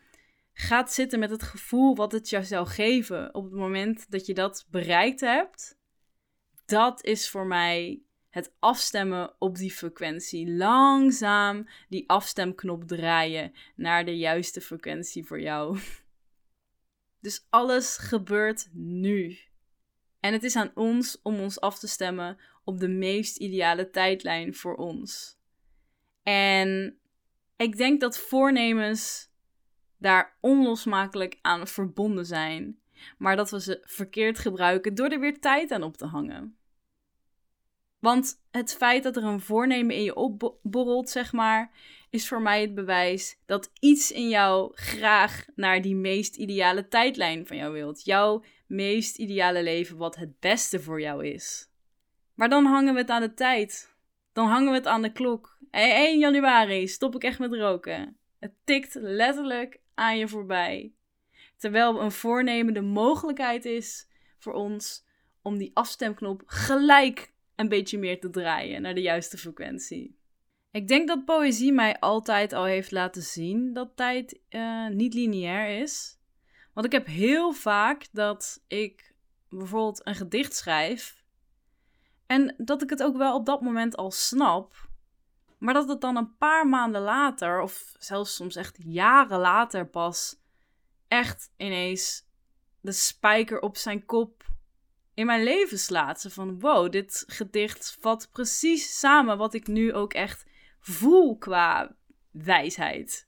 gaat 0.53 0.93
zitten 0.93 1.19
met 1.19 1.29
het 1.29 1.43
gevoel 1.43 1.95
wat 1.95 2.11
het 2.11 2.29
jou 2.29 2.43
zou 2.43 2.67
geven 2.67 3.33
op 3.33 3.43
het 3.43 3.53
moment 3.53 4.11
dat 4.11 4.25
je 4.25 4.33
dat 4.33 4.67
bereikt 4.69 5.19
hebt. 5.19 5.77
Dat 6.65 7.03
is 7.03 7.29
voor 7.29 7.45
mij 7.45 8.01
het 8.29 8.53
afstemmen 8.59 9.35
op 9.39 9.55
die 9.55 9.71
frequentie. 9.71 10.51
Langzaam 10.51 11.67
die 11.89 12.09
afstemknop 12.09 12.83
draaien 12.87 13.53
naar 13.75 14.05
de 14.05 14.17
juiste 14.17 14.61
frequentie 14.61 15.25
voor 15.25 15.41
jou. 15.41 15.77
Dus 17.21 17.45
alles 17.49 17.97
gebeurt 17.97 18.69
nu. 18.71 19.37
En 20.19 20.33
het 20.33 20.43
is 20.43 20.55
aan 20.55 20.71
ons 20.75 21.19
om 21.21 21.39
ons 21.39 21.59
af 21.59 21.79
te 21.79 21.87
stemmen 21.87 22.37
op 22.63 22.79
de 22.79 22.87
meest 22.87 23.37
ideale 23.37 23.89
tijdlijn 23.89 24.55
voor 24.55 24.75
ons. 24.75 25.37
En 26.23 26.99
ik 27.55 27.77
denk 27.77 28.01
dat 28.01 28.17
voornemens 28.17 29.31
daar 29.97 30.37
onlosmakelijk 30.41 31.37
aan 31.41 31.67
verbonden 31.67 32.25
zijn, 32.25 32.79
maar 33.17 33.35
dat 33.35 33.51
we 33.51 33.61
ze 33.61 33.83
verkeerd 33.85 34.39
gebruiken 34.39 34.95
door 34.95 35.09
er 35.09 35.19
weer 35.19 35.39
tijd 35.39 35.71
aan 35.71 35.83
op 35.83 35.97
te 35.97 36.05
hangen. 36.05 36.58
Want 37.99 38.41
het 38.51 38.75
feit 38.75 39.03
dat 39.03 39.15
er 39.15 39.23
een 39.23 39.39
voornemen 39.39 39.95
in 39.95 40.03
je 40.03 40.15
opborrelt, 40.15 41.09
zeg 41.09 41.33
maar, 41.33 41.71
is 42.09 42.27
voor 42.27 42.41
mij 42.41 42.61
het 42.61 42.75
bewijs 42.75 43.37
dat 43.45 43.71
iets 43.79 44.11
in 44.11 44.29
jou 44.29 44.71
graag 44.73 45.45
naar 45.55 45.81
die 45.81 45.95
meest 45.95 46.35
ideale 46.35 46.87
tijdlijn 46.87 47.47
van 47.47 47.57
jou 47.57 47.73
wilt. 47.73 48.05
Jouw 48.05 48.43
meest 48.67 49.17
ideale 49.17 49.63
leven, 49.63 49.97
wat 49.97 50.15
het 50.15 50.39
beste 50.39 50.79
voor 50.79 51.01
jou 51.01 51.25
is. 51.25 51.69
Maar 52.33 52.49
dan 52.49 52.65
hangen 52.65 52.93
we 52.93 52.99
het 52.99 53.09
aan 53.09 53.21
de 53.21 53.33
tijd. 53.33 53.95
Dan 54.33 54.47
hangen 54.47 54.69
we 54.69 54.77
het 54.77 54.87
aan 54.87 55.01
de 55.01 55.11
klok. 55.11 55.57
1 55.71 56.19
januari 56.19 56.87
stop 56.87 57.15
ik 57.15 57.23
echt 57.23 57.39
met 57.39 57.53
roken. 57.53 58.17
Het 58.39 58.53
tikt 58.63 58.93
letterlijk 58.93 59.79
aan 59.93 60.17
je 60.17 60.27
voorbij. 60.27 60.93
Terwijl 61.57 62.01
een 62.01 62.11
voornemen 62.11 62.73
de 62.73 62.81
mogelijkheid 62.81 63.65
is 63.65 64.07
voor 64.37 64.53
ons 64.53 65.05
om 65.41 65.57
die 65.57 65.71
afstemknop 65.73 66.41
gelijk 66.45 67.33
een 67.59 67.69
beetje 67.69 67.97
meer 67.97 68.19
te 68.19 68.29
draaien 68.29 68.81
naar 68.81 68.93
de 68.93 69.01
juiste 69.01 69.37
frequentie. 69.37 70.17
Ik 70.71 70.87
denk 70.87 71.07
dat 71.07 71.25
poëzie 71.25 71.71
mij 71.71 71.99
altijd 71.99 72.53
al 72.53 72.63
heeft 72.63 72.91
laten 72.91 73.21
zien 73.21 73.73
dat 73.73 73.91
tijd 73.95 74.39
uh, 74.49 74.87
niet 74.87 75.13
lineair 75.13 75.81
is. 75.81 76.17
Want 76.73 76.85
ik 76.85 76.91
heb 76.91 77.05
heel 77.05 77.53
vaak 77.53 78.07
dat 78.11 78.63
ik 78.67 79.13
bijvoorbeeld 79.49 80.07
een 80.07 80.15
gedicht 80.15 80.55
schrijf. 80.55 81.23
En 82.25 82.55
dat 82.57 82.81
ik 82.81 82.89
het 82.89 83.03
ook 83.03 83.17
wel 83.17 83.35
op 83.35 83.45
dat 83.45 83.61
moment 83.61 83.95
al 83.95 84.11
snap. 84.11 84.87
Maar 85.57 85.73
dat 85.73 85.89
het 85.89 86.01
dan 86.01 86.17
een 86.17 86.37
paar 86.37 86.67
maanden 86.67 87.01
later, 87.01 87.61
of 87.61 87.95
zelfs 87.97 88.35
soms 88.35 88.55
echt 88.55 88.77
jaren 88.83 89.39
later 89.39 89.87
pas, 89.87 90.35
echt 91.07 91.51
ineens 91.57 92.27
de 92.81 92.91
spijker 92.91 93.59
op 93.59 93.77
zijn 93.77 94.05
kop 94.05 94.48
in 95.19 95.25
mijn 95.25 95.43
leven 95.43 95.79
slaat. 95.79 96.21
Ze 96.21 96.29
van 96.29 96.59
wow, 96.59 96.91
dit 96.91 97.23
gedicht 97.27 97.97
vat 97.99 98.29
precies 98.31 98.99
samen 98.99 99.37
wat 99.37 99.53
ik 99.53 99.67
nu 99.67 99.93
ook 99.93 100.13
echt 100.13 100.45
voel 100.79 101.37
qua 101.37 101.95
wijsheid. 102.31 103.27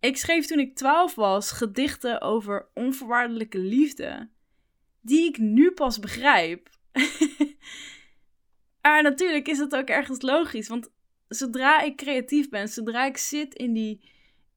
Ik 0.00 0.16
schreef 0.16 0.46
toen 0.46 0.58
ik 0.58 0.76
12 0.76 1.14
was 1.14 1.50
gedichten 1.50 2.20
over 2.20 2.68
onvoorwaardelijke 2.74 3.58
liefde, 3.58 4.30
die 5.00 5.28
ik 5.28 5.38
nu 5.38 5.70
pas 5.70 5.98
begrijp. 5.98 6.68
maar 8.82 9.02
natuurlijk 9.02 9.48
is 9.48 9.58
het 9.58 9.76
ook 9.76 9.88
ergens 9.88 10.22
logisch, 10.22 10.68
want 10.68 10.90
zodra 11.28 11.80
ik 11.80 11.96
creatief 11.96 12.48
ben, 12.48 12.68
zodra 12.68 13.04
ik 13.04 13.16
zit 13.16 13.54
in 13.54 13.72
die 13.72 14.10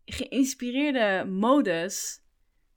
geïnspireerde 0.05 1.25
modus, 1.29 2.22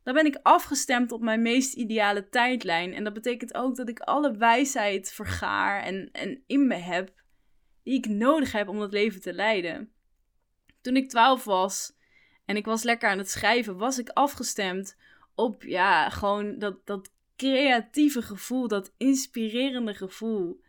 dan 0.06 0.14
ben 0.14 0.26
ik 0.26 0.38
afgestemd 0.42 1.12
op 1.12 1.20
mijn 1.20 1.42
meest 1.42 1.74
ideale 1.74 2.28
tijdlijn. 2.28 2.94
En 2.94 3.04
dat 3.04 3.12
betekent 3.12 3.54
ook 3.54 3.76
dat 3.76 3.88
ik 3.88 4.00
alle 4.00 4.36
wijsheid 4.36 5.12
vergaar 5.12 5.82
en, 5.82 6.08
en 6.12 6.42
in 6.46 6.66
me 6.66 6.74
heb 6.74 7.12
die 7.82 7.94
ik 7.94 8.08
nodig 8.08 8.52
heb 8.52 8.68
om 8.68 8.78
dat 8.78 8.92
leven 8.92 9.20
te 9.20 9.32
leiden. 9.32 9.92
Toen 10.80 10.96
ik 10.96 11.08
12 11.08 11.44
was 11.44 11.92
en 12.44 12.56
ik 12.56 12.64
was 12.64 12.82
lekker 12.82 13.08
aan 13.08 13.18
het 13.18 13.30
schrijven, 13.30 13.76
was 13.76 13.98
ik 13.98 14.08
afgestemd 14.08 14.96
op 15.34 15.62
ja, 15.62 16.10
gewoon 16.10 16.58
dat, 16.58 16.86
dat 16.86 17.12
creatieve 17.36 18.22
gevoel, 18.22 18.68
dat 18.68 18.94
inspirerende 18.96 19.94
gevoel. 19.94 20.60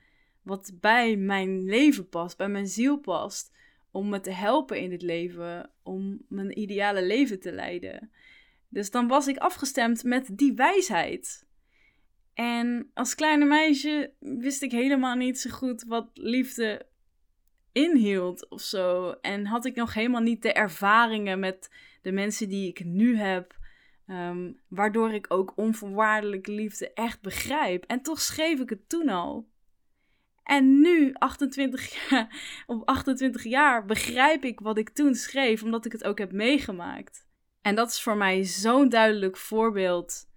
Wat 0.41 0.71
bij 0.79 1.15
mijn 1.15 1.63
leven 1.63 2.09
past, 2.09 2.37
bij 2.37 2.49
mijn 2.49 2.67
ziel 2.67 2.97
past. 2.97 3.55
Om 3.91 4.09
me 4.09 4.19
te 4.19 4.31
helpen 4.31 4.79
in 4.79 4.89
dit 4.89 5.01
leven, 5.01 5.71
om 5.83 6.25
mijn 6.29 6.59
ideale 6.59 7.05
leven 7.05 7.39
te 7.39 7.51
leiden. 7.51 8.11
Dus 8.69 8.91
dan 8.91 9.07
was 9.07 9.27
ik 9.27 9.37
afgestemd 9.37 10.03
met 10.03 10.29
die 10.31 10.53
wijsheid. 10.53 11.45
En 12.33 12.91
als 12.93 13.15
kleine 13.15 13.45
meisje 13.45 14.13
wist 14.19 14.61
ik 14.61 14.71
helemaal 14.71 15.15
niet 15.15 15.39
zo 15.39 15.49
goed 15.49 15.83
wat 15.83 16.09
liefde 16.13 16.85
inhield 17.71 18.49
of 18.49 18.61
zo. 18.61 19.11
En 19.11 19.45
had 19.45 19.65
ik 19.65 19.75
nog 19.75 19.93
helemaal 19.93 20.21
niet 20.21 20.41
de 20.41 20.53
ervaringen 20.53 21.39
met 21.39 21.69
de 22.01 22.11
mensen 22.11 22.49
die 22.49 22.67
ik 22.67 22.83
nu 22.83 23.17
heb. 23.17 23.55
Ehm, 24.07 24.51
waardoor 24.67 25.13
ik 25.13 25.25
ook 25.29 25.53
onvoorwaardelijke 25.55 26.51
liefde 26.51 26.93
echt 26.93 27.21
begrijp. 27.21 27.83
En 27.83 28.01
toch 28.01 28.21
schreef 28.21 28.59
ik 28.59 28.69
het 28.69 28.89
toen 28.89 29.09
al. 29.09 29.49
En 30.43 30.79
nu, 30.81 31.13
28 31.13 31.93
jaar, 32.09 32.63
op 32.65 32.87
28 32.87 33.43
jaar, 33.43 33.85
begrijp 33.85 34.43
ik 34.43 34.59
wat 34.59 34.77
ik 34.77 34.89
toen 34.89 35.15
schreef, 35.15 35.63
omdat 35.63 35.85
ik 35.85 35.91
het 35.91 36.03
ook 36.03 36.17
heb 36.17 36.31
meegemaakt. 36.31 37.26
En 37.67 37.75
dat 37.75 37.89
is 37.89 38.01
voor 38.01 38.17
mij 38.17 38.43
zo'n 38.43 38.89
duidelijk 38.89 39.37
voorbeeld 39.37 40.29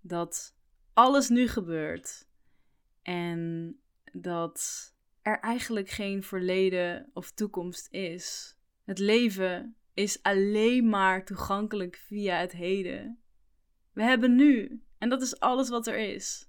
dat 0.00 0.56
alles 0.92 1.28
nu 1.28 1.48
gebeurt. 1.48 2.26
En 3.02 3.74
dat 4.12 4.90
er 5.22 5.40
eigenlijk 5.40 5.88
geen 5.88 6.22
verleden 6.22 7.10
of 7.14 7.30
toekomst 7.30 7.88
is. 7.90 8.56
Het 8.84 8.98
leven 8.98 9.76
is 9.94 10.22
alleen 10.22 10.88
maar 10.88 11.24
toegankelijk 11.24 11.96
via 12.06 12.36
het 12.36 12.52
heden. 12.52 13.22
We 13.92 14.02
hebben 14.02 14.34
nu 14.34 14.82
en 14.98 15.08
dat 15.08 15.22
is 15.22 15.40
alles 15.40 15.68
wat 15.68 15.86
er 15.86 15.98
is. 15.98 16.48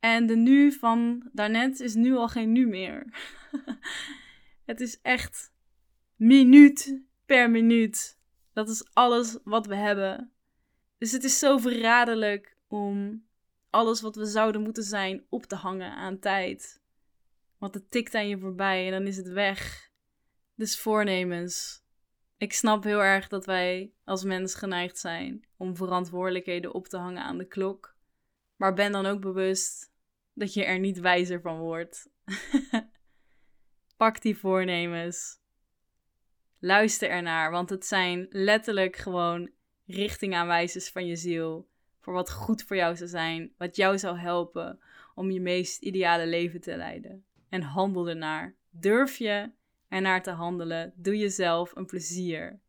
En 0.00 0.26
de 0.26 0.36
nu 0.36 0.72
van 0.72 1.28
daarnet 1.32 1.80
is 1.80 1.94
nu 1.94 2.14
al 2.14 2.28
geen 2.28 2.52
nu 2.52 2.66
meer. 2.66 3.06
het 4.70 4.80
is 4.80 5.00
echt 5.00 5.52
minuut 6.16 7.02
per 7.26 7.50
minuut 7.50 8.13
dat 8.54 8.68
is 8.68 8.88
alles 8.92 9.38
wat 9.44 9.66
we 9.66 9.74
hebben. 9.74 10.32
Dus 10.98 11.12
het 11.12 11.24
is 11.24 11.38
zo 11.38 11.58
verraderlijk 11.58 12.56
om 12.66 13.24
alles 13.70 14.00
wat 14.00 14.16
we 14.16 14.26
zouden 14.26 14.62
moeten 14.62 14.82
zijn 14.82 15.26
op 15.28 15.44
te 15.44 15.54
hangen 15.54 15.90
aan 15.90 16.18
tijd. 16.18 16.82
Want 17.58 17.74
het 17.74 17.90
tikt 17.90 18.14
aan 18.14 18.28
je 18.28 18.38
voorbij 18.38 18.86
en 18.86 18.92
dan 18.92 19.06
is 19.06 19.16
het 19.16 19.28
weg. 19.28 19.90
Dus 20.54 20.80
voornemens. 20.80 21.82
Ik 22.36 22.52
snap 22.52 22.84
heel 22.84 23.02
erg 23.02 23.28
dat 23.28 23.46
wij 23.46 23.92
als 24.04 24.24
mens 24.24 24.54
geneigd 24.54 24.98
zijn 24.98 25.46
om 25.56 25.76
verantwoordelijkheden 25.76 26.74
op 26.74 26.86
te 26.86 26.96
hangen 26.96 27.22
aan 27.22 27.38
de 27.38 27.46
klok. 27.46 27.96
Maar 28.56 28.74
ben 28.74 28.92
dan 28.92 29.06
ook 29.06 29.20
bewust 29.20 29.92
dat 30.32 30.54
je 30.54 30.64
er 30.64 30.78
niet 30.78 31.00
wijzer 31.00 31.40
van 31.40 31.58
wordt. 31.58 32.10
Pak 33.96 34.22
die 34.22 34.38
voornemens. 34.38 35.42
Luister 36.64 37.10
ernaar, 37.10 37.50
want 37.50 37.70
het 37.70 37.86
zijn 37.86 38.26
letterlijk 38.30 38.96
gewoon 38.96 39.50
richtingaanwijzers 39.86 40.90
van 40.90 41.06
je 41.06 41.16
ziel. 41.16 41.68
Voor 42.00 42.12
wat 42.12 42.32
goed 42.32 42.62
voor 42.62 42.76
jou 42.76 42.96
zou 42.96 43.08
zijn, 43.08 43.52
wat 43.58 43.76
jou 43.76 43.98
zou 43.98 44.18
helpen 44.18 44.80
om 45.14 45.30
je 45.30 45.40
meest 45.40 45.82
ideale 45.82 46.26
leven 46.26 46.60
te 46.60 46.76
leiden. 46.76 47.24
En 47.48 47.62
handel 47.62 48.08
ernaar. 48.08 48.54
Durf 48.70 49.16
je 49.16 49.50
ernaar 49.88 50.22
te 50.22 50.30
handelen. 50.30 50.92
Doe 50.96 51.18
jezelf 51.18 51.76
een 51.76 51.86
plezier. 51.86 52.60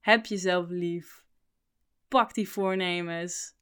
Heb 0.00 0.26
jezelf 0.26 0.68
lief. 0.68 1.24
Pak 2.08 2.34
die 2.34 2.48
voornemens. 2.48 3.56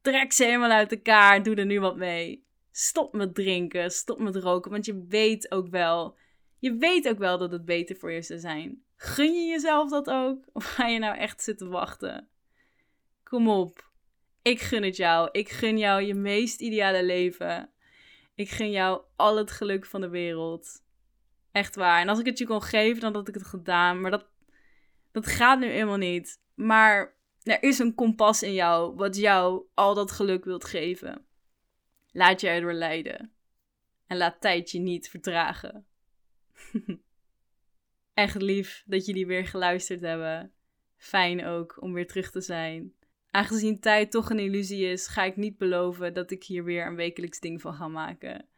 Trek 0.00 0.32
ze 0.32 0.44
helemaal 0.44 0.70
uit 0.70 0.92
elkaar. 0.92 1.42
Doe 1.42 1.54
er 1.54 1.66
nu 1.66 1.80
wat 1.80 1.96
mee. 1.96 2.46
Stop 2.70 3.12
met 3.12 3.34
drinken. 3.34 3.90
Stop 3.90 4.18
met 4.18 4.36
roken. 4.36 4.70
Want 4.70 4.84
je 4.86 5.04
weet 5.08 5.50
ook 5.50 5.68
wel. 5.68 6.16
Je 6.58 6.76
weet 6.76 7.08
ook 7.08 7.18
wel 7.18 7.38
dat 7.38 7.52
het 7.52 7.64
beter 7.64 7.96
voor 7.96 8.12
je 8.12 8.22
zou 8.22 8.38
zijn. 8.38 8.82
Gun 8.96 9.32
je 9.32 9.46
jezelf 9.46 9.90
dat 9.90 10.10
ook? 10.10 10.44
Of 10.52 10.64
ga 10.64 10.86
je 10.86 10.98
nou 10.98 11.16
echt 11.16 11.42
zitten 11.42 11.70
wachten? 11.70 12.28
Kom 13.22 13.48
op. 13.48 13.90
Ik 14.42 14.60
gun 14.60 14.82
het 14.82 14.96
jou. 14.96 15.28
Ik 15.32 15.48
gun 15.48 15.78
jou 15.78 16.02
je 16.02 16.14
meest 16.14 16.60
ideale 16.60 17.04
leven. 17.04 17.70
Ik 18.34 18.50
gun 18.50 18.70
jou 18.70 19.02
al 19.16 19.36
het 19.36 19.50
geluk 19.50 19.86
van 19.86 20.00
de 20.00 20.08
wereld. 20.08 20.82
Echt 21.52 21.76
waar. 21.76 22.00
En 22.00 22.08
als 22.08 22.18
ik 22.18 22.26
het 22.26 22.38
je 22.38 22.46
kon 22.46 22.62
geven, 22.62 23.00
dan 23.00 23.14
had 23.14 23.28
ik 23.28 23.34
het 23.34 23.46
gedaan. 23.46 24.00
Maar 24.00 24.10
dat, 24.10 24.26
dat 25.12 25.26
gaat 25.26 25.58
nu 25.58 25.66
helemaal 25.66 25.96
niet. 25.96 26.40
Maar 26.54 27.16
er 27.42 27.62
is 27.62 27.78
een 27.78 27.94
kompas 27.94 28.42
in 28.42 28.54
jou 28.54 28.94
wat 28.94 29.16
jou 29.16 29.64
al 29.74 29.94
dat 29.94 30.10
geluk 30.10 30.44
wilt 30.44 30.64
geven. 30.64 31.26
Laat 32.10 32.40
je 32.40 32.48
erdoor 32.48 32.72
leiden. 32.72 33.32
En 34.06 34.16
laat 34.16 34.40
tijd 34.40 34.70
je 34.70 34.78
niet 34.78 35.08
vertragen. 35.08 35.86
Echt 38.14 38.42
lief 38.42 38.82
dat 38.86 39.06
jullie 39.06 39.26
weer 39.26 39.46
geluisterd 39.46 40.00
hebben. 40.00 40.52
Fijn 40.96 41.44
ook 41.44 41.82
om 41.82 41.92
weer 41.92 42.06
terug 42.06 42.30
te 42.30 42.40
zijn. 42.40 42.92
Aangezien 43.30 43.80
tijd 43.80 44.10
toch 44.10 44.30
een 44.30 44.38
illusie 44.38 44.84
is, 44.84 45.06
ga 45.06 45.24
ik 45.24 45.36
niet 45.36 45.58
beloven 45.58 46.14
dat 46.14 46.30
ik 46.30 46.44
hier 46.44 46.64
weer 46.64 46.86
een 46.86 46.96
wekelijks 46.96 47.40
ding 47.40 47.60
van 47.60 47.74
ga 47.74 47.88
maken. 47.88 48.48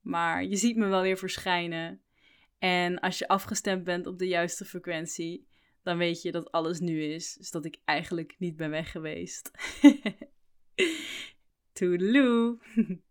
Maar 0.00 0.44
je 0.44 0.56
ziet 0.56 0.76
me 0.76 0.86
wel 0.86 1.02
weer 1.02 1.18
verschijnen. 1.18 2.02
En 2.58 2.98
als 2.98 3.18
je 3.18 3.28
afgestemd 3.28 3.84
bent 3.84 4.06
op 4.06 4.18
de 4.18 4.28
juiste 4.28 4.64
frequentie, 4.64 5.48
dan 5.82 5.98
weet 5.98 6.22
je 6.22 6.32
dat 6.32 6.52
alles 6.52 6.80
nu 6.80 7.02
is. 7.02 7.34
Dus 7.34 7.50
dat 7.50 7.64
ik 7.64 7.76
eigenlijk 7.84 8.34
niet 8.38 8.56
ben 8.56 8.70
weg 8.70 8.90
geweest. 8.90 9.50
Toedeloe! 11.72 12.58